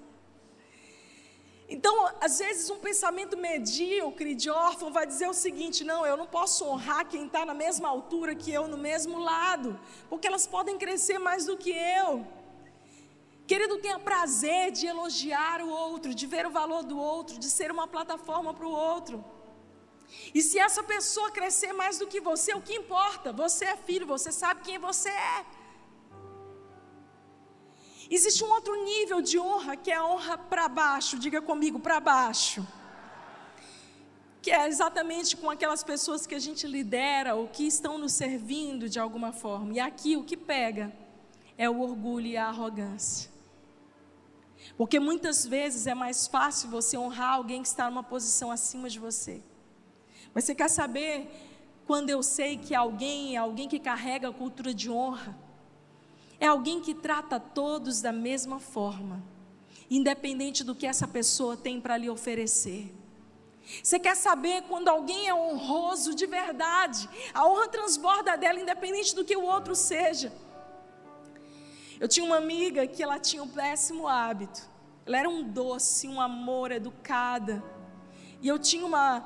[1.68, 6.26] Então, às vezes, um pensamento medíocre de órfão vai dizer o seguinte: não, eu não
[6.26, 10.78] posso honrar quem está na mesma altura que eu, no mesmo lado, porque elas podem
[10.78, 12.26] crescer mais do que eu.
[13.50, 17.70] Querido, tenha prazer de elogiar o outro, de ver o valor do outro, de ser
[17.70, 19.24] uma plataforma para o outro.
[20.34, 23.32] E se essa pessoa crescer mais do que você, o que importa?
[23.32, 25.46] Você é filho, você sabe quem você é.
[28.11, 31.98] Existe um outro nível de honra que é a honra para baixo, diga comigo, para
[32.00, 32.66] baixo.
[34.42, 38.90] Que é exatamente com aquelas pessoas que a gente lidera ou que estão nos servindo
[38.90, 39.72] de alguma forma.
[39.72, 40.92] E aqui o que pega
[41.56, 43.38] é o orgulho e a arrogância.
[44.76, 48.98] Porque muitas vezes é mais fácil você honrar alguém que está numa posição acima de
[48.98, 49.42] você.
[50.35, 51.28] Mas você quer saber
[51.87, 55.37] quando eu sei que alguém é alguém que carrega a cultura de honra?
[56.38, 59.22] É alguém que trata todos da mesma forma,
[59.90, 62.94] independente do que essa pessoa tem para lhe oferecer.
[63.83, 67.09] Você quer saber quando alguém é honroso de verdade?
[67.35, 70.33] A honra transborda dela, independente do que o outro seja.
[72.00, 74.68] Eu tinha uma amiga que ela tinha um péssimo hábito.
[75.04, 77.62] Ela era um doce, um amor, educada.
[78.40, 79.20] E eu tinha uma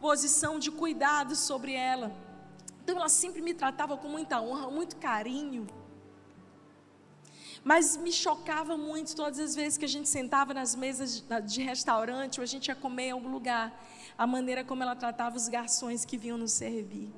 [0.00, 2.14] posição de cuidado sobre ela.
[2.82, 5.66] Então ela sempre me tratava com muita honra, muito carinho.
[7.62, 12.38] Mas me chocava muito todas as vezes que a gente sentava nas mesas de restaurante
[12.38, 13.72] ou a gente ia comer em algum lugar,
[14.16, 17.10] a maneira como ela tratava os garçons que vinham nos servir.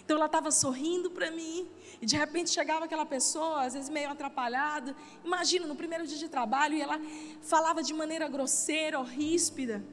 [0.00, 1.68] Então ela estava sorrindo para mim,
[2.00, 4.96] e de repente chegava aquela pessoa, às vezes meio atrapalhada.
[5.24, 7.00] Imagina, no primeiro dia de trabalho, e ela
[7.40, 9.84] falava de maneira grosseira ou ríspida.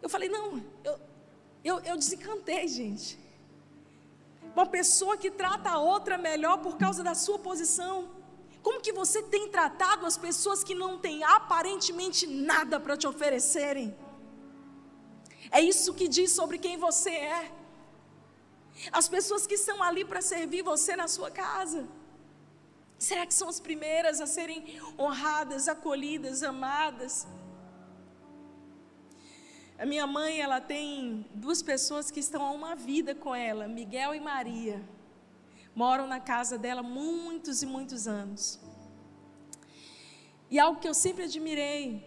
[0.00, 1.00] Eu falei, não, eu,
[1.62, 3.18] eu, eu desencantei, gente.
[4.54, 8.08] Uma pessoa que trata a outra melhor por causa da sua posição.
[8.62, 13.94] Como que você tem tratado as pessoas que não têm aparentemente nada para te oferecerem?
[15.50, 17.59] É isso que diz sobre quem você é.
[18.92, 21.86] As pessoas que estão ali para servir você na sua casa.
[22.98, 27.26] Será que são as primeiras a serem honradas, acolhidas, amadas?
[29.78, 34.14] A minha mãe, ela tem duas pessoas que estão há uma vida com ela, Miguel
[34.14, 34.82] e Maria.
[35.74, 38.60] Moram na casa dela muitos e muitos anos.
[40.50, 42.06] E algo que eu sempre admirei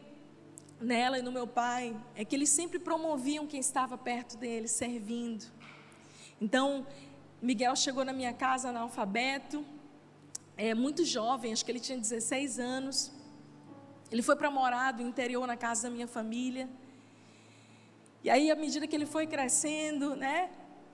[0.80, 5.46] nela e no meu pai é que eles sempre promoviam quem estava perto deles, servindo.
[6.44, 6.86] Então,
[7.42, 9.66] Miguel chegou na minha casa analfabeto,
[10.58, 13.14] é, muito jovem, acho que ele tinha 16 anos.
[14.12, 16.68] Ele foi para morar do interior na casa da minha família.
[18.26, 20.50] E aí, à medida que ele foi crescendo, né,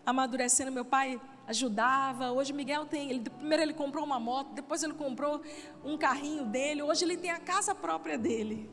[0.06, 2.32] amadurecendo, meu pai ajudava.
[2.32, 5.42] Hoje Miguel tem, ele, primeiro ele comprou uma moto, depois ele comprou
[5.84, 6.84] um carrinho dele.
[6.84, 8.70] Hoje ele tem a casa própria dele.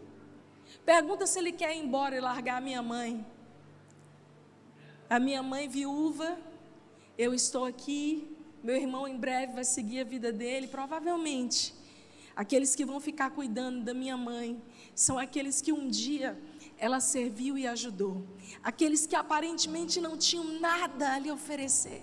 [0.84, 3.24] Pergunta se ele quer ir embora e largar a minha mãe.
[5.08, 6.36] A minha mãe viúva,
[7.18, 8.28] eu estou aqui,
[8.62, 11.74] meu irmão em breve vai seguir a vida dele, provavelmente.
[12.34, 14.60] Aqueles que vão ficar cuidando da minha mãe
[14.94, 16.38] são aqueles que um dia
[16.76, 18.26] ela serviu e ajudou.
[18.62, 22.02] Aqueles que aparentemente não tinham nada a lhe oferecer.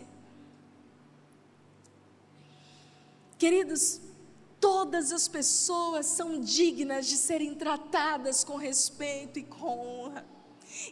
[3.37, 4.01] Queridos,
[4.59, 10.25] todas as pessoas são dignas de serem tratadas com respeito e com honra,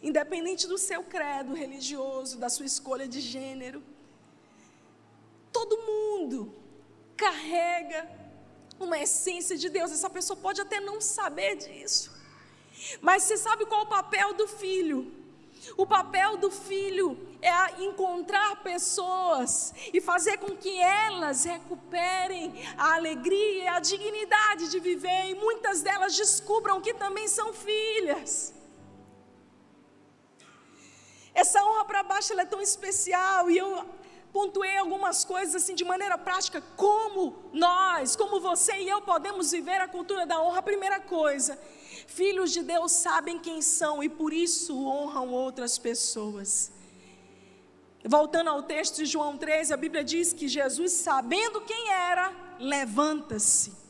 [0.02, 3.82] independente do seu credo religioso, da sua escolha de gênero.
[5.52, 6.54] Todo mundo
[7.16, 8.08] carrega
[8.80, 12.10] uma essência de Deus, essa pessoa pode até não saber disso.
[13.00, 15.12] Mas você sabe qual é o papel do filho?
[15.76, 23.64] O papel do filho é encontrar pessoas e fazer com que elas recuperem a alegria
[23.64, 28.52] e a dignidade de viver, e muitas delas descubram que também são filhas.
[31.32, 33.86] Essa honra para baixo é tão especial e eu
[34.32, 39.80] pontuei algumas coisas assim de maneira prática, como nós, como você e eu podemos viver
[39.80, 40.62] a cultura da honra.
[40.62, 41.58] Primeira coisa
[42.06, 46.72] Filhos de Deus sabem quem são e por isso honram outras pessoas.
[48.04, 53.81] Voltando ao texto de João 13, a Bíblia diz que Jesus, sabendo quem era, levanta-se.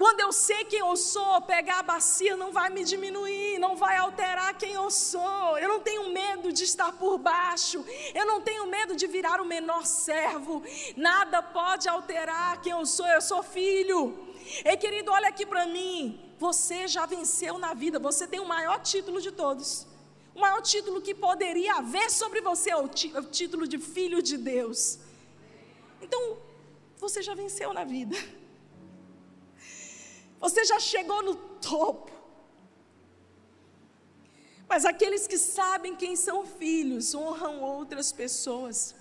[0.00, 3.98] Quando eu sei quem eu sou, pegar a bacia não vai me diminuir, não vai
[3.98, 5.58] alterar quem eu sou.
[5.58, 7.84] Eu não tenho medo de estar por baixo,
[8.14, 10.62] eu não tenho medo de virar o menor servo.
[10.96, 14.26] Nada pode alterar quem eu sou, eu sou filho.
[14.64, 16.18] Ei, querido, olha aqui para mim.
[16.38, 19.86] Você já venceu na vida, você tem o maior título de todos.
[20.34, 24.38] O maior título que poderia haver sobre você é o, o título de filho de
[24.38, 24.98] Deus.
[26.00, 26.38] Então,
[26.96, 28.16] você já venceu na vida.
[30.40, 32.10] Você já chegou no topo.
[34.68, 38.94] Mas aqueles que sabem quem são filhos honram outras pessoas.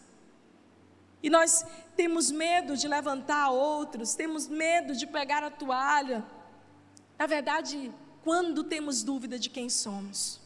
[1.22, 1.66] E nós
[1.96, 6.26] temos medo de levantar outros, temos medo de pegar a toalha.
[7.18, 7.92] Na verdade,
[8.24, 10.40] quando temos dúvida de quem somos.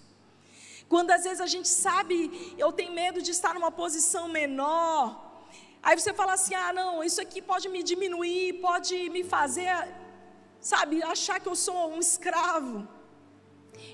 [0.90, 5.34] Quando às vezes a gente sabe, eu tenho medo de estar numa posição menor,
[5.84, 9.70] Aí você fala assim: ah, não, isso aqui pode me diminuir, pode me fazer,
[10.64, 12.88] sabe, achar que eu sou um escravo.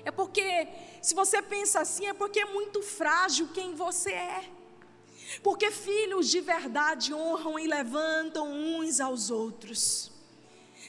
[0.04, 0.68] É porque,
[1.02, 4.44] se você pensa assim, é porque é muito frágil quem você é.
[5.42, 10.12] Porque filhos de verdade honram e levantam uns aos outros.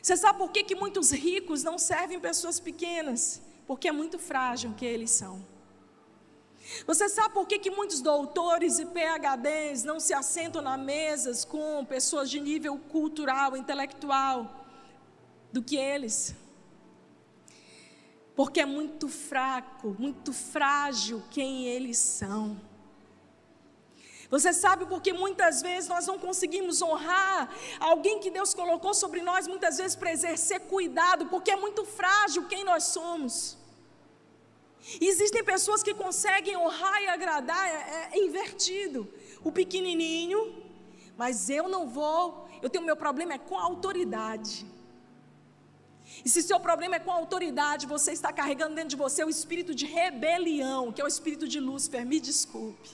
[0.01, 3.41] Você sabe por que, que muitos ricos não servem pessoas pequenas?
[3.65, 5.45] Porque é muito frágil que eles são.
[6.85, 11.83] Você sabe por que, que muitos doutores e PHDs não se assentam na mesas com
[11.85, 14.60] pessoas de nível cultural, intelectual
[15.51, 16.35] do que eles?
[18.35, 22.59] Porque é muito fraco, muito frágil quem eles são.
[24.29, 29.45] Você sabe porque muitas vezes nós não conseguimos honrar alguém que Deus colocou sobre nós,
[29.45, 33.57] muitas vezes para exercer cuidado, porque é muito frágil quem nós somos.
[35.01, 39.07] Existem pessoas que conseguem honrar e agradar, é, é invertido.
[39.43, 40.63] O pequenininho,
[41.17, 44.65] mas eu não vou, eu tenho meu problema é com a autoridade.
[46.23, 49.29] E se seu problema é com a autoridade, você está carregando dentro de você o
[49.29, 52.89] espírito de rebelião, que é o espírito de Lúcifer, me desculpe.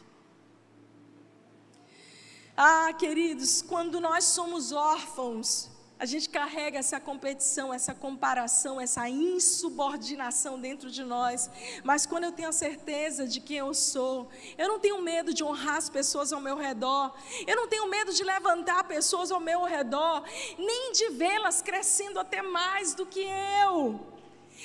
[2.56, 5.70] Ah, queridos, quando nós somos órfãos,
[6.00, 11.50] a gente carrega essa competição, essa comparação, essa insubordinação dentro de nós.
[11.84, 15.44] Mas quando eu tenho a certeza de quem eu sou, eu não tenho medo de
[15.44, 17.16] honrar as pessoas ao meu redor.
[17.48, 20.24] Eu não tenho medo de levantar pessoas ao meu redor,
[20.58, 23.26] nem de vê-las crescendo até mais do que
[23.64, 24.00] eu.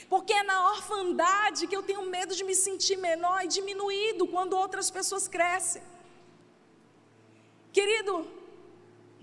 [0.08, 4.52] Porque é na orfandade que eu tenho medo de me sentir menor e diminuído quando
[4.54, 5.82] outras pessoas crescem.
[7.72, 8.41] Querido,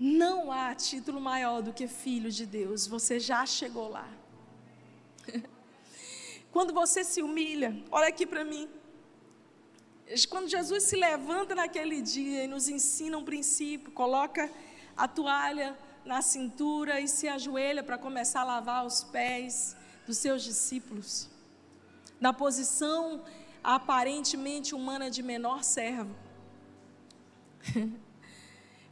[0.00, 4.08] não há título maior do que filho de Deus, você já chegou lá.
[6.50, 8.66] Quando você se humilha, olha aqui para mim.
[10.30, 14.50] Quando Jesus se levanta naquele dia e nos ensina um princípio, coloca
[14.96, 19.76] a toalha na cintura e se ajoelha para começar a lavar os pés
[20.06, 21.28] dos seus discípulos,
[22.18, 23.22] na posição
[23.62, 26.16] aparentemente humana de menor servo.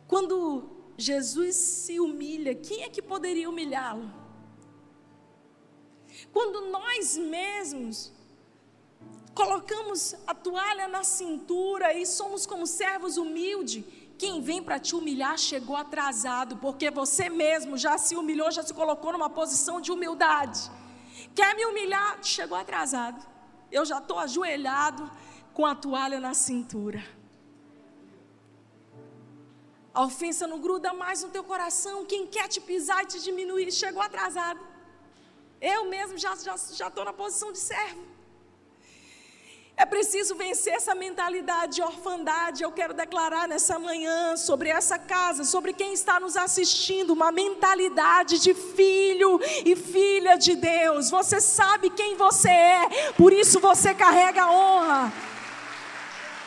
[0.07, 4.11] Quando Jesus se humilha, quem é que poderia humilhá-lo?
[6.33, 8.13] Quando nós mesmos
[9.33, 13.85] colocamos a toalha na cintura e somos como servos humildes,
[14.19, 18.75] quem vem para te humilhar chegou atrasado, porque você mesmo já se humilhou, já se
[18.75, 20.69] colocou numa posição de humildade.
[21.33, 22.19] Quer me humilhar?
[22.25, 23.25] Chegou atrasado.
[23.71, 25.09] Eu já estou ajoelhado
[25.55, 27.18] com a toalha na cintura.
[29.99, 32.05] A ofensa não gruda mais no teu coração.
[32.05, 34.61] Quem quer te pisar e te diminuir chegou atrasado.
[35.61, 38.05] Eu mesmo já estou já, já na posição de servo.
[39.77, 42.63] É preciso vencer essa mentalidade de orfandade.
[42.63, 48.39] Eu quero declarar nessa manhã sobre essa casa, sobre quem está nos assistindo, uma mentalidade
[48.39, 51.11] de filho e filha de Deus.
[51.11, 55.13] Você sabe quem você é, por isso você carrega a honra.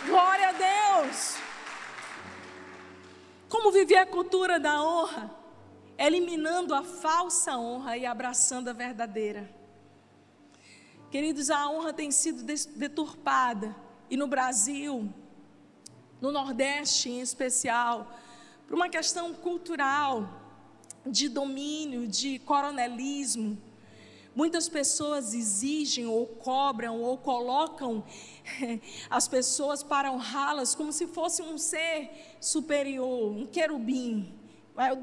[0.08, 1.42] Glória a Deus.
[3.52, 5.30] Como viver a cultura da honra?
[5.98, 9.54] Eliminando a falsa honra e abraçando a verdadeira.
[11.12, 13.76] Queridos, a honra tem sido deturpada.
[14.10, 15.14] E no Brasil,
[16.22, 18.18] no Nordeste em especial,
[18.66, 20.30] por uma questão cultural,
[21.06, 23.62] de domínio, de coronelismo.
[24.34, 28.04] Muitas pessoas exigem ou cobram ou colocam
[29.10, 32.10] as pessoas para honrá-las como se fosse um ser
[32.40, 34.34] superior, um querubim.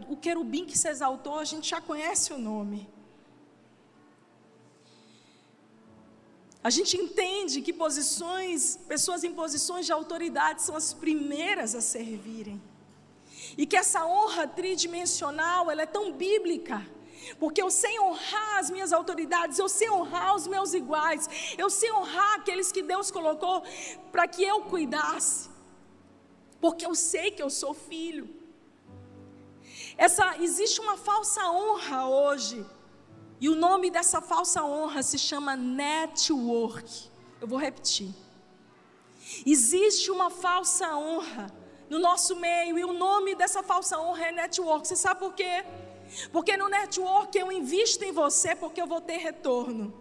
[0.08, 2.88] O querubim que se exaltou, a gente já conhece o nome.
[6.64, 12.60] A gente entende que posições, pessoas em posições de autoridade são as primeiras a servirem.
[13.56, 16.84] E que essa honra tridimensional, ela é tão bíblica
[17.38, 21.92] porque eu sei honrar as minhas autoridades, eu sei honrar os meus iguais, eu sei
[21.92, 23.62] honrar aqueles que Deus colocou
[24.12, 25.48] para que eu cuidasse,
[26.60, 28.28] porque eu sei que eu sou filho.
[29.96, 32.64] Essa existe uma falsa honra hoje,
[33.40, 37.08] e o nome dessa falsa honra se chama network.
[37.40, 38.12] Eu vou repetir.
[39.46, 41.46] Existe uma falsa honra
[41.88, 44.86] no nosso meio, e o nome dessa falsa honra é network.
[44.86, 45.64] Você sabe por quê?
[46.32, 49.92] Porque no network eu invisto em você porque eu vou ter retorno.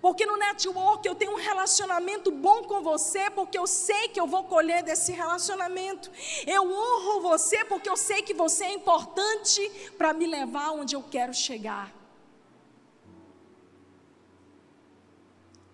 [0.00, 4.26] Porque no network eu tenho um relacionamento bom com você, porque eu sei que eu
[4.26, 6.10] vou colher desse relacionamento.
[6.46, 9.60] Eu honro você porque eu sei que você é importante
[9.98, 11.94] para me levar onde eu quero chegar.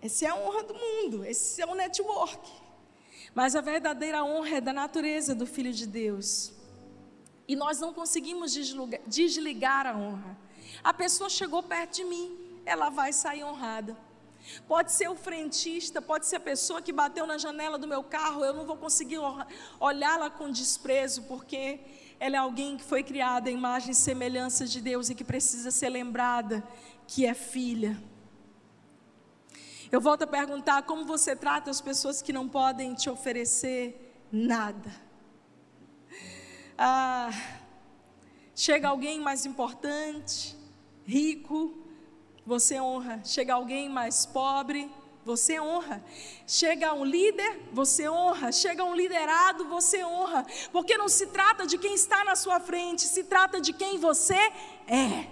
[0.01, 2.51] Essa é a honra do mundo, esse é o network.
[3.33, 6.56] Mas a verdadeira honra é da natureza do Filho de Deus.
[7.47, 8.53] E nós não conseguimos
[9.07, 10.37] desligar a honra.
[10.83, 13.95] A pessoa chegou perto de mim, ela vai sair honrada.
[14.67, 18.43] Pode ser o frentista, pode ser a pessoa que bateu na janela do meu carro,
[18.43, 19.19] eu não vou conseguir
[19.79, 21.79] olhá-la com desprezo, porque
[22.19, 25.71] ela é alguém que foi criada em imagem e semelhança de Deus e que precisa
[25.71, 26.63] ser lembrada
[27.07, 28.01] que é filha.
[29.91, 35.06] Eu volto a perguntar como você trata as pessoas que não podem te oferecer nada.
[36.77, 37.31] Ah,
[38.55, 40.55] chega alguém mais importante,
[41.05, 41.75] rico,
[42.45, 43.21] você honra.
[43.25, 44.89] Chega alguém mais pobre,
[45.25, 46.03] você honra.
[46.47, 48.51] Chega um líder, você honra.
[48.51, 50.45] Chega um liderado, você honra.
[50.71, 54.39] Porque não se trata de quem está na sua frente, se trata de quem você
[54.87, 55.27] é.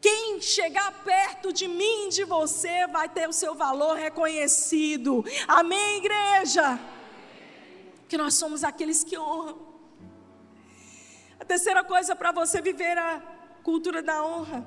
[0.00, 5.24] Quem chegar perto de mim, de você, vai ter o seu valor reconhecido.
[5.46, 6.78] Amém, igreja?
[8.08, 9.71] Que nós somos aqueles que honram.
[11.42, 13.20] A terceira coisa para você viver a
[13.64, 14.64] cultura da honra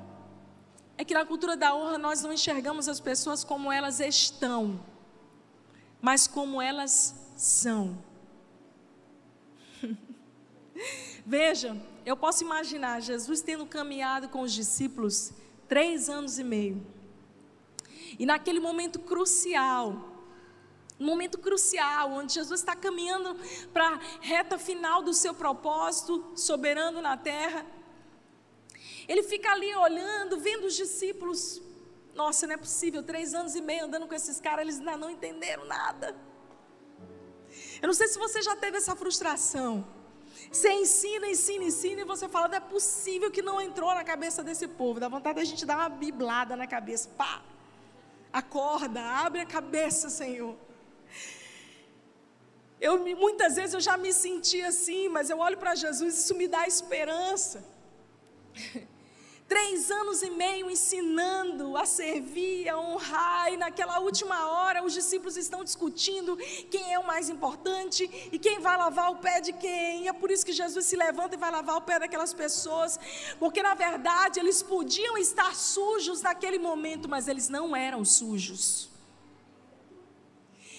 [0.98, 4.78] é que na cultura da honra nós não enxergamos as pessoas como elas estão,
[6.02, 7.96] mas como elas são.
[11.24, 11.74] Veja,
[12.04, 15.32] eu posso imaginar Jesus tendo caminhado com os discípulos
[15.66, 16.86] três anos e meio.
[18.18, 20.15] E naquele momento crucial,
[21.04, 23.36] momento crucial, onde Jesus está caminhando
[23.72, 27.66] para a reta final do seu propósito soberano na terra,
[29.06, 31.62] ele fica ali olhando, vendo os discípulos.
[32.14, 35.10] Nossa, não é possível, três anos e meio andando com esses caras, eles ainda não
[35.10, 36.16] entenderam nada.
[37.80, 39.86] Eu não sei se você já teve essa frustração.
[40.50, 44.42] Você ensina, ensina, ensina, e você fala, não é possível que não entrou na cabeça
[44.42, 44.98] desse povo.
[44.98, 47.08] Dá vontade da gente dar uma biblada na cabeça.
[47.16, 47.42] Pá!
[48.32, 50.56] Acorda, abre a cabeça, Senhor.
[52.80, 56.34] Eu, muitas vezes eu já me senti assim, mas eu olho para Jesus e isso
[56.34, 57.64] me dá esperança.
[59.48, 65.36] Três anos e meio ensinando a servir, a honrar, e naquela última hora os discípulos
[65.36, 66.36] estão discutindo
[66.68, 70.02] quem é o mais importante e quem vai lavar o pé de quem.
[70.02, 72.98] E é por isso que Jesus se levanta e vai lavar o pé daquelas pessoas,
[73.38, 78.95] porque na verdade eles podiam estar sujos naquele momento, mas eles não eram sujos.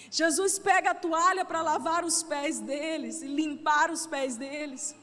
[0.10, 4.96] Jesus pega a toalha para lavar os pés deles e limpar os pés deles,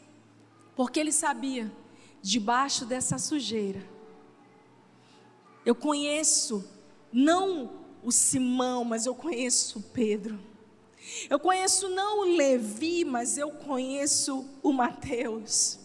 [0.75, 1.71] porque ele sabia
[2.23, 3.85] debaixo dessa sujeira.
[5.65, 6.65] Eu conheço
[7.13, 7.71] não
[8.03, 10.39] o Simão, mas eu conheço o Pedro.
[11.29, 15.79] Eu conheço não o Levi, mas eu conheço o Mateus.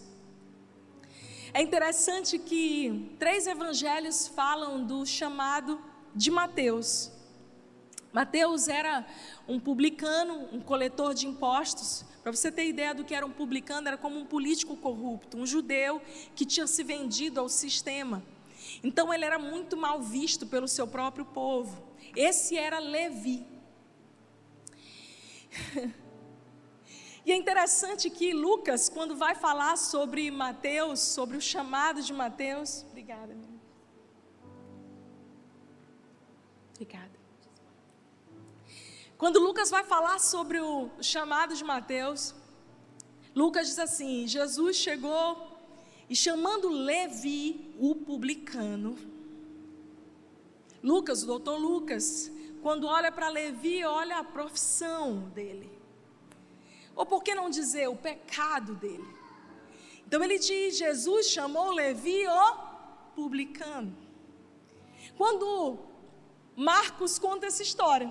[1.53, 5.81] É interessante que três evangelhos falam do chamado
[6.15, 7.11] de Mateus.
[8.11, 9.05] Mateus era
[9.47, 13.87] um publicano, um coletor de impostos, para você ter ideia do que era um publicano,
[13.87, 16.01] era como um político corrupto, um judeu
[16.35, 18.23] que tinha se vendido ao sistema.
[18.83, 21.83] Então ele era muito mal visto pelo seu próprio povo.
[22.15, 23.45] Esse era Levi.
[27.25, 32.83] e é interessante que Lucas, quando vai falar sobre Mateus, sobre o chamado de Mateus,
[32.89, 33.37] obrigada.
[36.73, 37.08] Obrigada.
[39.19, 42.33] Quando Lucas vai falar sobre o chamado de Mateus,
[43.35, 45.45] Lucas diz assim: Jesus chegou
[46.09, 48.97] e chamando Levi, o publicano.
[50.81, 55.69] Lucas, o doutor Lucas, quando olha para Levi, olha a profissão dele.
[56.95, 59.13] Ou por que não dizer o pecado dele?
[60.07, 62.53] Então ele diz: Jesus chamou Levi o
[63.17, 63.93] publicano.
[65.17, 65.77] Quando
[66.55, 68.09] Marcos conta essa história,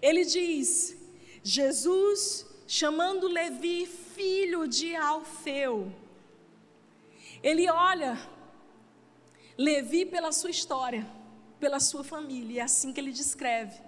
[0.00, 0.96] ele diz:
[1.42, 5.92] Jesus chamando Levi filho de Alfeu.
[7.42, 8.18] Ele olha
[9.56, 11.06] Levi pela sua história,
[11.58, 13.78] pela sua família, é assim que ele descreve.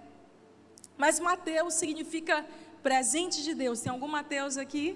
[0.97, 2.45] Mas Mateus significa
[2.83, 3.79] presente de Deus.
[3.79, 4.95] Tem algum Mateus aqui?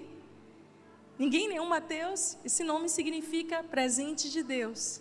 [1.18, 2.36] Ninguém nenhum Mateus?
[2.44, 5.00] Esse nome significa presente de Deus.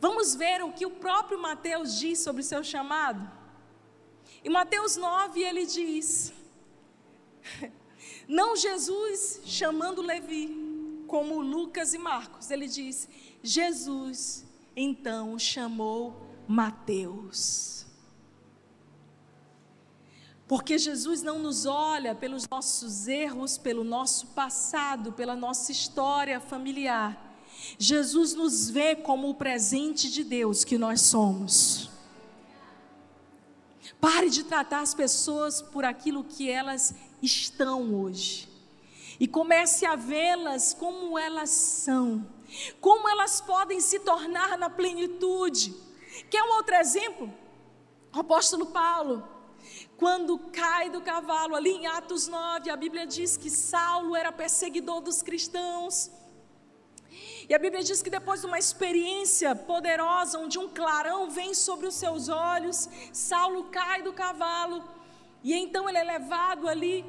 [0.00, 3.39] Vamos ver o que o próprio Mateus diz sobre o seu chamado?
[4.44, 6.32] Em Mateus 9 ele diz:
[8.26, 13.08] Não Jesus chamando Levi, como Lucas e Marcos, ele diz:
[13.42, 16.14] Jesus então chamou
[16.46, 17.86] Mateus.
[20.48, 27.38] Porque Jesus não nos olha pelos nossos erros, pelo nosso passado, pela nossa história familiar.
[27.78, 31.88] Jesus nos vê como o presente de Deus que nós somos.
[33.98, 38.48] Pare de tratar as pessoas por aquilo que elas estão hoje.
[39.20, 42.26] e comece a vê-las como elas são,
[42.80, 45.74] como elas podem se tornar na plenitude.
[46.30, 47.30] Quer um outro exemplo?
[48.14, 49.22] O apóstolo Paulo,
[49.98, 55.02] quando cai do cavalo, ali em Atos 9, a Bíblia diz que Saulo era perseguidor
[55.02, 56.10] dos cristãos.
[57.50, 61.88] E a Bíblia diz que depois de uma experiência poderosa, onde um clarão vem sobre
[61.88, 64.84] os seus olhos, Saulo cai do cavalo,
[65.42, 67.04] e então ele é levado ali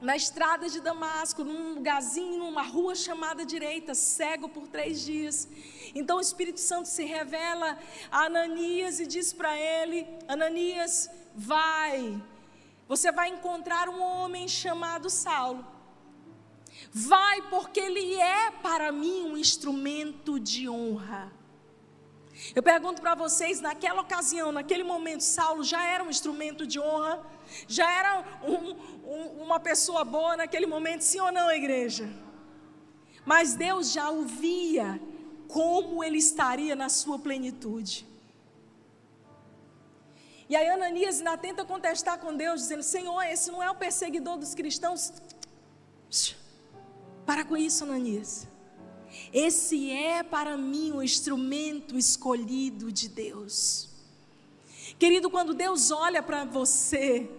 [0.00, 5.48] na estrada de Damasco, num lugarzinho, numa rua chamada direita, cego por três dias.
[5.94, 7.78] Então o Espírito Santo se revela
[8.10, 12.20] a Ananias e diz para ele: Ananias, vai,
[12.88, 15.64] você vai encontrar um homem chamado Saulo.
[16.90, 21.32] Vai, porque ele é para mim um instrumento de honra.
[22.54, 27.24] Eu pergunto para vocês, naquela ocasião, naquele momento, Saulo já era um instrumento de honra?
[27.68, 28.72] Já era um,
[29.08, 32.08] um, uma pessoa boa naquele momento, sim ou não, igreja?
[33.24, 35.00] Mas Deus já o via
[35.46, 38.06] como ele estaria na sua plenitude.
[40.48, 44.36] E aí Ananias ainda tenta contestar com Deus, dizendo: Senhor, esse não é o perseguidor
[44.36, 45.12] dos cristãos.
[47.32, 48.46] Para com isso, Ananias.
[49.32, 53.88] Esse é para mim o instrumento escolhido de Deus.
[54.98, 57.30] Querido, quando Deus olha para você,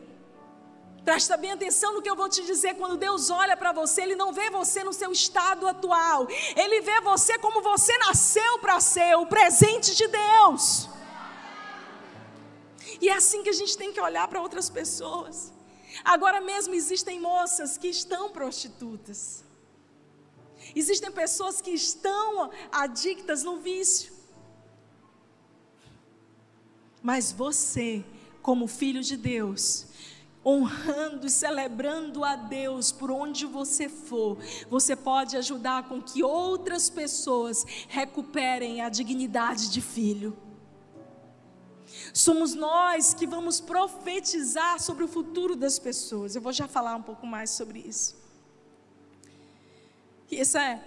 [1.06, 2.74] Presta bem atenção no que eu vou te dizer.
[2.76, 6.28] Quando Deus olha para você, Ele não vê você no seu estado atual.
[6.56, 10.90] Ele vê você como você nasceu para ser, o presente de Deus.
[13.00, 15.54] E é assim que a gente tem que olhar para outras pessoas.
[16.04, 19.44] Agora mesmo existem moças que estão prostitutas.
[20.76, 24.14] Existem pessoas que estão adictas no vício.
[27.02, 28.04] Mas você,
[28.42, 29.88] como filho de Deus,
[30.46, 34.38] honrando e celebrando a Deus por onde você for,
[34.70, 40.36] você pode ajudar com que outras pessoas recuperem a dignidade de filho.
[42.14, 46.36] Somos nós que vamos profetizar sobre o futuro das pessoas.
[46.36, 48.23] Eu vou já falar um pouco mais sobre isso.
[50.32, 50.82] E esse é,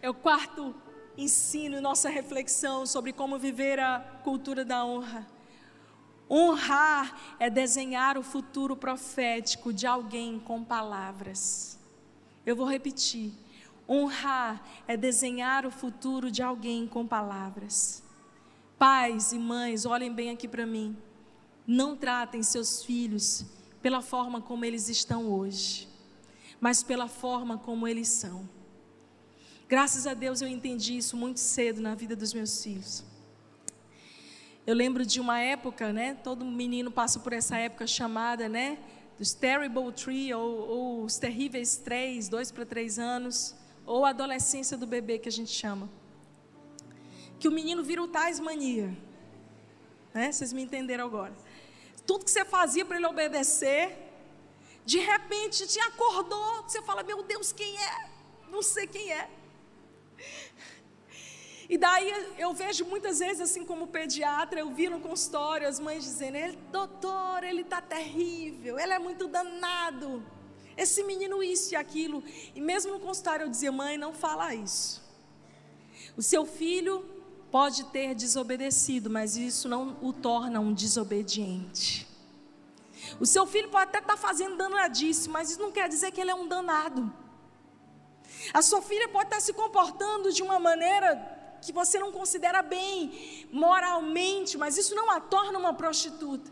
[0.00, 0.74] é o quarto
[1.16, 5.26] ensino, nossa reflexão sobre como viver a cultura da honra.
[6.30, 11.78] Honrar é desenhar o futuro profético de alguém com palavras.
[12.46, 13.32] Eu vou repetir.
[13.88, 18.02] Honrar é desenhar o futuro de alguém com palavras.
[18.78, 20.96] Pais e mães, olhem bem aqui para mim.
[21.66, 23.44] Não tratem seus filhos
[23.82, 25.88] pela forma como eles estão hoje,
[26.60, 28.48] mas pela forma como eles são.
[29.72, 33.02] Graças a Deus eu entendi isso muito cedo na vida dos meus filhos.
[34.66, 36.14] Eu lembro de uma época, né?
[36.22, 38.78] Todo menino passa por essa época chamada, né?
[39.18, 43.54] Dos Terrible Three, ou, ou os Terríveis Três, dois para três anos,
[43.86, 45.88] ou a adolescência do bebê, que a gente chama.
[47.40, 48.94] Que o menino vira o tais mania.
[50.12, 50.30] Né?
[50.30, 51.32] Vocês me entenderam agora.
[52.06, 53.96] Tudo que você fazia para ele obedecer,
[54.84, 58.10] de repente te acordou, você fala, meu Deus, quem é?
[58.50, 59.40] Não sei quem é.
[61.68, 66.04] E daí eu vejo muitas vezes, assim como pediatra, eu vi no consultório as mães
[66.04, 70.22] dizendo: ele, doutor, ele está terrível, ele é muito danado.
[70.76, 72.22] Esse menino, isso e aquilo.
[72.54, 75.02] E mesmo no consultório eu dizia: mãe, não fala isso.
[76.16, 77.04] O seu filho
[77.50, 82.06] pode ter desobedecido, mas isso não o torna um desobediente.
[83.20, 86.20] O seu filho pode até estar tá fazendo danadice, mas isso não quer dizer que
[86.20, 87.12] ele é um danado.
[88.52, 91.08] A sua filha pode estar se comportando de uma maneira
[91.60, 96.50] que você não considera bem moralmente, mas isso não a torna uma prostituta.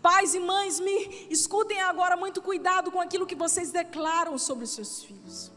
[0.00, 4.74] Pais e mães, me escutem agora muito cuidado com aquilo que vocês declaram sobre os
[4.74, 5.50] seus filhos.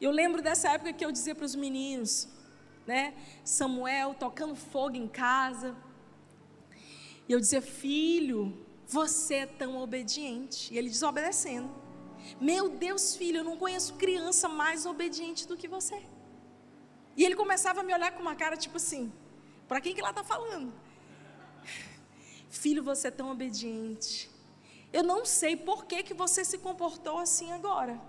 [0.00, 2.28] Eu lembro dessa época que eu dizia para os meninos,
[2.86, 3.14] né,
[3.44, 5.76] Samuel tocando fogo em casa.
[7.28, 10.74] E eu dizia, filho, você é tão obediente.
[10.74, 11.70] E ele desobedecendo.
[12.40, 16.02] Meu Deus, filho, eu não conheço criança mais obediente do que você.
[17.16, 19.12] E ele começava a me olhar com uma cara tipo assim:
[19.66, 20.72] para quem que ela está falando?
[22.48, 24.30] Filho, você é tão obediente.
[24.92, 28.00] Eu não sei por que, que você se comportou assim agora,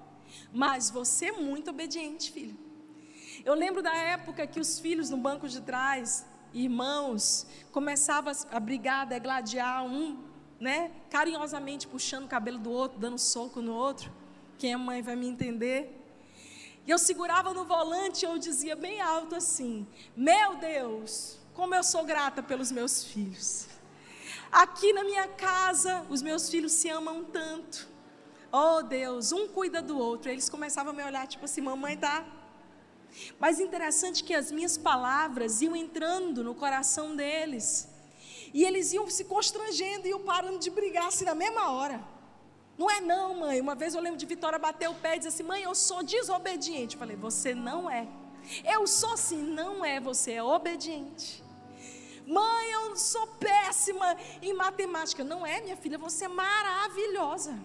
[0.52, 2.58] mas você é muito obediente, filho.
[3.46, 9.02] Eu lembro da época que os filhos no banco de trás, irmãos, começavam a brigar,
[9.02, 10.18] a degladiar, um,
[10.62, 14.12] né, carinhosamente puxando o cabelo do outro, dando soco no outro.
[14.59, 15.99] Quem é mãe vai me entender.
[16.86, 21.84] E eu segurava no volante e eu dizia bem alto assim: Meu Deus, como eu
[21.84, 23.68] sou grata pelos meus filhos.
[24.51, 27.89] Aqui na minha casa, os meus filhos se amam tanto.
[28.51, 30.30] Oh Deus, um cuida do outro.
[30.30, 32.24] Eles começavam a me olhar, tipo assim, mamãe tá.
[33.39, 37.91] Mas interessante que as minhas palavras iam entrando no coração deles.
[38.54, 42.02] E eles iam se constrangendo e iam parando de brigar assim na mesma hora.
[42.78, 43.62] Não é não, mãe.
[43.62, 46.04] Uma vez eu lembro de Vitória bater o pé e dizer assim: mãe, eu sou
[46.04, 46.95] desobediente.
[46.95, 48.08] Eu falei: você não é.
[48.64, 49.99] Eu sou assim, não é.
[49.99, 51.43] Você é obediente.
[52.26, 55.24] Mãe, eu sou péssima em matemática.
[55.24, 57.60] Não é, minha filha, você é maravilhosa.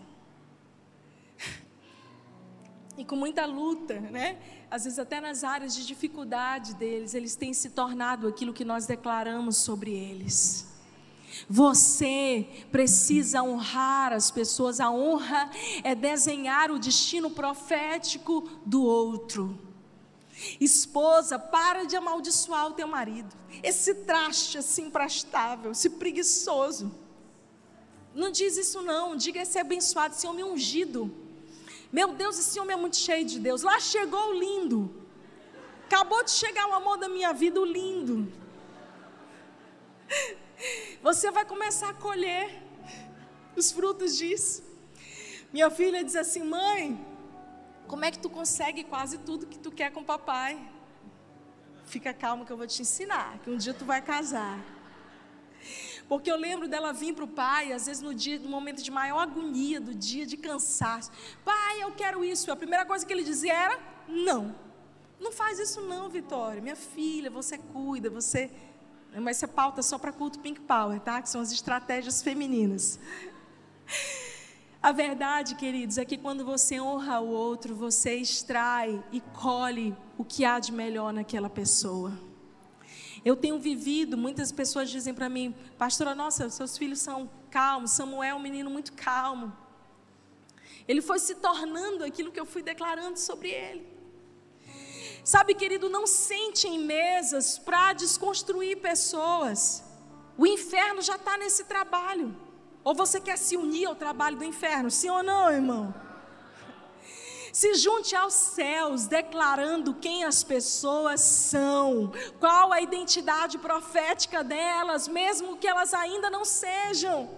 [2.98, 4.38] E com muita luta, né?
[4.70, 8.86] Às vezes até nas áreas de dificuldade deles, eles têm se tornado aquilo que nós
[8.86, 10.65] declaramos sobre eles.
[11.48, 14.80] Você precisa honrar as pessoas.
[14.80, 15.50] A honra
[15.84, 19.58] é desenhar o destino profético do outro.
[20.60, 23.34] Esposa, para de amaldiçoar o teu marido.
[23.62, 26.94] Esse traste assim imprestável, esse preguiçoso.
[28.14, 31.14] Não diz isso não, diga esse abençoado, esse homem ungido.
[31.92, 33.62] Meu Deus, esse homem é muito cheio de Deus.
[33.62, 34.94] Lá chegou o lindo.
[35.86, 38.30] Acabou de chegar o amor da minha vida, o lindo.
[41.02, 42.62] Você vai começar a colher
[43.56, 44.62] os frutos disso.
[45.52, 47.04] Minha filha diz assim: mãe,
[47.86, 50.58] como é que tu consegue quase tudo que tu quer com papai?
[51.86, 54.58] Fica calma que eu vou te ensinar, que um dia tu vai casar.
[56.08, 58.90] Porque eu lembro dela vir para o pai, às vezes no dia, no momento de
[58.90, 61.10] maior agonia, do dia de cansaço.
[61.44, 62.50] Pai, eu quero isso.
[62.50, 63.78] A primeira coisa que ele dizia era:
[64.08, 64.54] não.
[65.18, 66.60] Não faz isso não, Vitória.
[66.60, 68.50] Minha filha, você cuida, você.
[69.20, 71.22] Mas é pauta só para culto Pink Power, tá?
[71.22, 72.98] Que são as estratégias femininas.
[74.82, 80.24] A verdade, queridos, é que quando você honra o outro, você extrai e colhe o
[80.24, 82.12] que há de melhor naquela pessoa.
[83.24, 88.22] Eu tenho vivido, muitas pessoas dizem para mim, pastora, nossa, seus filhos são calmos, Samuel
[88.22, 89.52] é um menino muito calmo.
[90.86, 93.95] Ele foi se tornando aquilo que eu fui declarando sobre ele.
[95.26, 99.82] Sabe, querido, não sente em mesas para desconstruir pessoas.
[100.38, 102.28] O inferno já está nesse trabalho.
[102.84, 104.88] Ou você quer se unir ao trabalho do inferno?
[104.88, 105.92] Sim ou não, irmão?
[107.52, 115.56] Se junte aos céus, declarando quem as pessoas são, qual a identidade profética delas, mesmo
[115.56, 117.28] que elas ainda não sejam.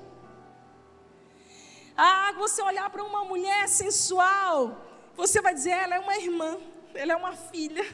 [1.97, 4.77] Ah, você olhar para uma mulher sensual,
[5.17, 6.59] você vai dizer, ela é uma irmã,
[6.99, 7.87] ela é uma filha.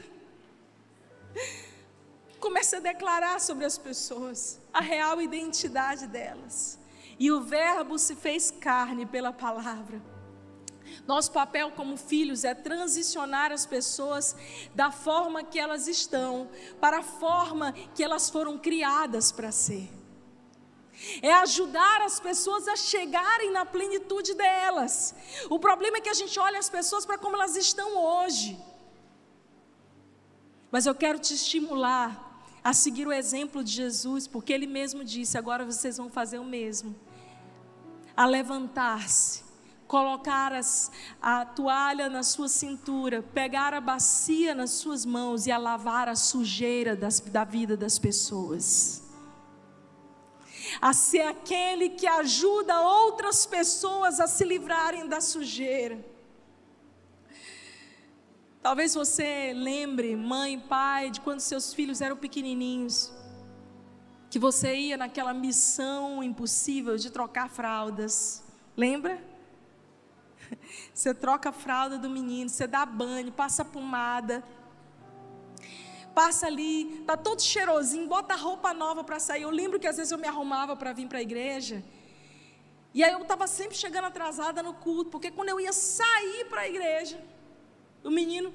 [2.39, 6.79] Comece a declarar sobre as pessoas a real identidade delas.
[7.19, 10.01] E o Verbo se fez carne pela palavra.
[11.05, 14.35] Nosso papel como filhos é transicionar as pessoas
[14.73, 16.49] da forma que elas estão
[16.81, 19.87] para a forma que elas foram criadas para ser.
[21.21, 25.13] É ajudar as pessoas a chegarem na plenitude delas.
[25.47, 28.57] O problema é que a gente olha as pessoas para como elas estão hoje.
[30.75, 35.37] Mas eu quero te estimular a seguir o exemplo de Jesus, porque ele mesmo disse:
[35.37, 36.93] agora vocês vão fazer o mesmo
[38.13, 39.41] a levantar-se,
[39.87, 45.57] colocar as, a toalha na sua cintura, pegar a bacia nas suas mãos e a
[45.57, 49.01] lavar a sujeira das, da vida das pessoas.
[50.81, 56.14] A ser aquele que ajuda outras pessoas a se livrarem da sujeira.
[58.65, 63.13] Talvez você lembre, mãe, pai, de quando seus filhos eram pequenininhos
[64.27, 68.43] que você ia naquela missão impossível de trocar fraldas.
[68.75, 69.23] Lembra?
[70.91, 74.43] Você troca a fralda do menino, você dá banho, passa pomada,
[76.15, 79.43] passa ali, tá todo cheirosinho, bota roupa nova para sair.
[79.43, 81.83] Eu lembro que às vezes eu me arrumava para vir para a igreja.
[82.95, 86.61] E aí eu estava sempre chegando atrasada no culto, porque quando eu ia sair para
[86.61, 87.23] a igreja,
[88.05, 88.53] o menino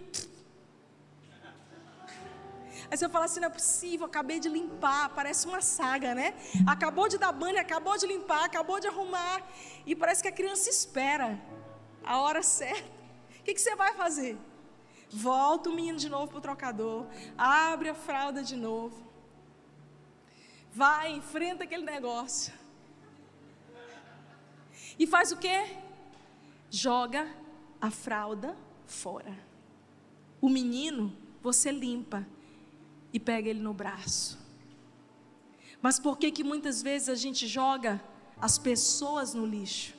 [2.90, 6.34] Aí você fala assim: não é possível, acabei de limpar, parece uma saga, né?
[6.66, 9.46] Acabou de dar banho, acabou de limpar, acabou de arrumar.
[9.86, 11.38] E parece que a criança espera
[12.04, 12.90] a hora certa.
[13.38, 14.36] O que, que você vai fazer?
[15.08, 17.06] Volta o menino de novo para o trocador,
[17.38, 19.08] abre a fralda de novo.
[20.72, 22.52] Vai, enfrenta aquele negócio.
[24.98, 25.76] E faz o quê?
[26.68, 27.28] Joga
[27.80, 28.56] a fralda
[28.90, 29.36] fora.
[30.40, 32.26] O menino você limpa,
[33.12, 34.38] e pega ele no braço.
[35.82, 38.02] Mas por que que muitas vezes a gente joga
[38.40, 39.94] as pessoas no lixo?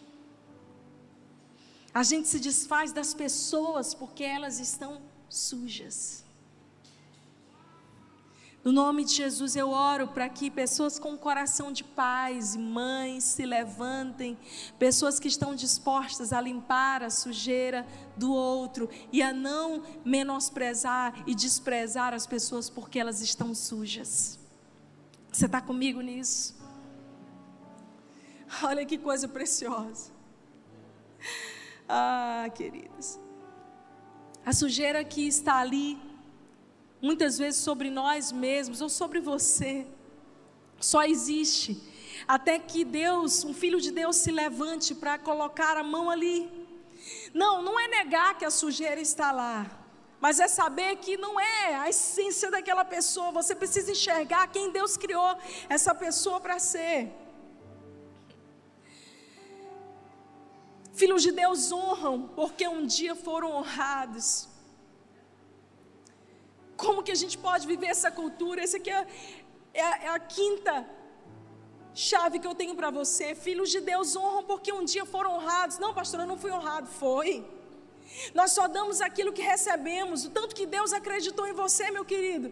[1.94, 6.24] A gente se desfaz das pessoas porque elas estão sujas.
[8.64, 13.24] No nome de Jesus eu oro para que pessoas com coração de pais e mães
[13.24, 14.38] se levantem,
[14.78, 21.34] pessoas que estão dispostas a limpar a sujeira do outro e a não menosprezar e
[21.34, 24.38] desprezar as pessoas porque elas estão sujas.
[25.32, 26.56] Você está comigo nisso?
[28.62, 30.12] Olha que coisa preciosa.
[31.90, 33.20] Ah, queridas.
[34.46, 36.11] A sujeira que está ali
[37.02, 39.88] muitas vezes sobre nós mesmos ou sobre você.
[40.80, 41.82] Só existe
[42.28, 46.50] até que Deus, um filho de Deus, se levante para colocar a mão ali.
[47.34, 49.70] Não, não é negar que a sujeira está lá,
[50.20, 53.32] mas é saber que não é a essência daquela pessoa.
[53.32, 55.38] Você precisa enxergar quem Deus criou
[55.68, 57.12] essa pessoa para ser.
[60.94, 64.51] Filhos de Deus honram porque um dia foram honrados.
[66.84, 68.62] Como que a gente pode viver essa cultura?
[68.66, 69.06] Essa aqui é,
[69.74, 70.76] é, é a quinta
[71.94, 73.36] chave que eu tenho para você.
[73.36, 75.78] Filhos de Deus honram porque um dia foram honrados.
[75.84, 76.88] Não, pastor, eu não fui honrado.
[76.88, 77.46] Foi.
[78.34, 82.52] Nós só damos aquilo que recebemos, o tanto que Deus acreditou em você, meu querido.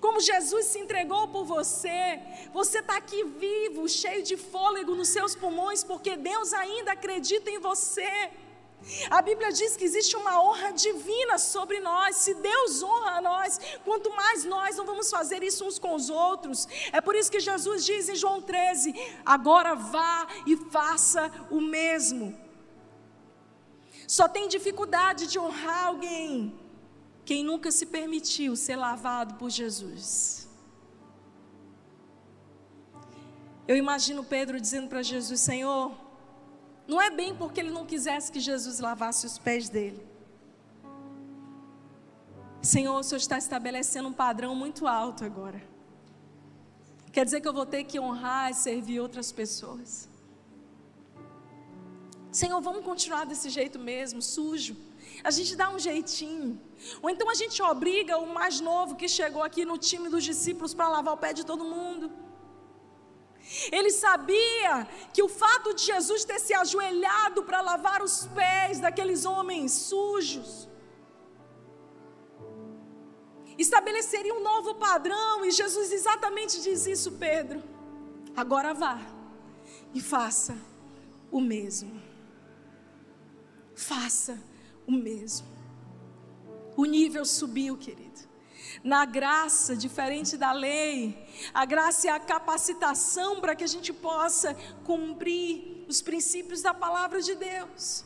[0.00, 2.20] Como Jesus se entregou por você,
[2.52, 7.58] você está aqui vivo, cheio de fôlego nos seus pulmões, porque Deus ainda acredita em
[7.58, 8.10] você.
[9.10, 12.16] A Bíblia diz que existe uma honra divina sobre nós.
[12.16, 16.08] Se Deus honra a nós, quanto mais nós não vamos fazer isso uns com os
[16.08, 16.66] outros.
[16.92, 22.36] É por isso que Jesus diz em João 13: agora vá e faça o mesmo.
[24.06, 26.58] Só tem dificuldade de honrar alguém
[27.26, 30.48] quem nunca se permitiu ser lavado por Jesus.
[33.66, 35.92] Eu imagino Pedro dizendo para Jesus: Senhor,
[36.88, 40.02] não é bem porque ele não quisesse que Jesus lavasse os pés dele.
[42.62, 45.62] Senhor, o Senhor está estabelecendo um padrão muito alto agora.
[47.12, 50.08] Quer dizer que eu vou ter que honrar e servir outras pessoas.
[52.32, 54.76] Senhor, vamos continuar desse jeito mesmo, sujo.
[55.22, 56.60] A gente dá um jeitinho.
[57.02, 60.72] Ou então a gente obriga o mais novo que chegou aqui no time dos discípulos
[60.72, 62.10] para lavar o pé de todo mundo.
[63.72, 69.24] Ele sabia que o fato de Jesus ter se ajoelhado para lavar os pés daqueles
[69.24, 70.68] homens sujos
[73.56, 77.60] estabeleceria um novo padrão, e Jesus exatamente diz isso, Pedro.
[78.36, 79.00] Agora vá
[79.92, 80.56] e faça
[81.30, 82.00] o mesmo.
[83.74, 84.38] Faça
[84.86, 85.48] o mesmo.
[86.76, 88.07] O nível subiu, querido
[88.88, 90.96] na graça, diferente da lei.
[91.52, 97.20] A graça é a capacitação para que a gente possa cumprir os princípios da palavra
[97.20, 98.02] de Deus.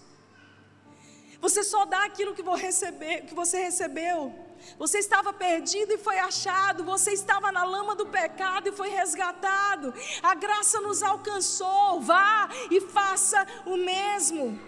[1.41, 4.35] Você só dá aquilo que, receber, que você recebeu.
[4.76, 6.85] Você estava perdido e foi achado.
[6.85, 9.95] Você estava na lama do pecado e foi resgatado.
[10.20, 12.01] A graça nos alcançou.
[12.01, 14.59] Vá e faça o mesmo.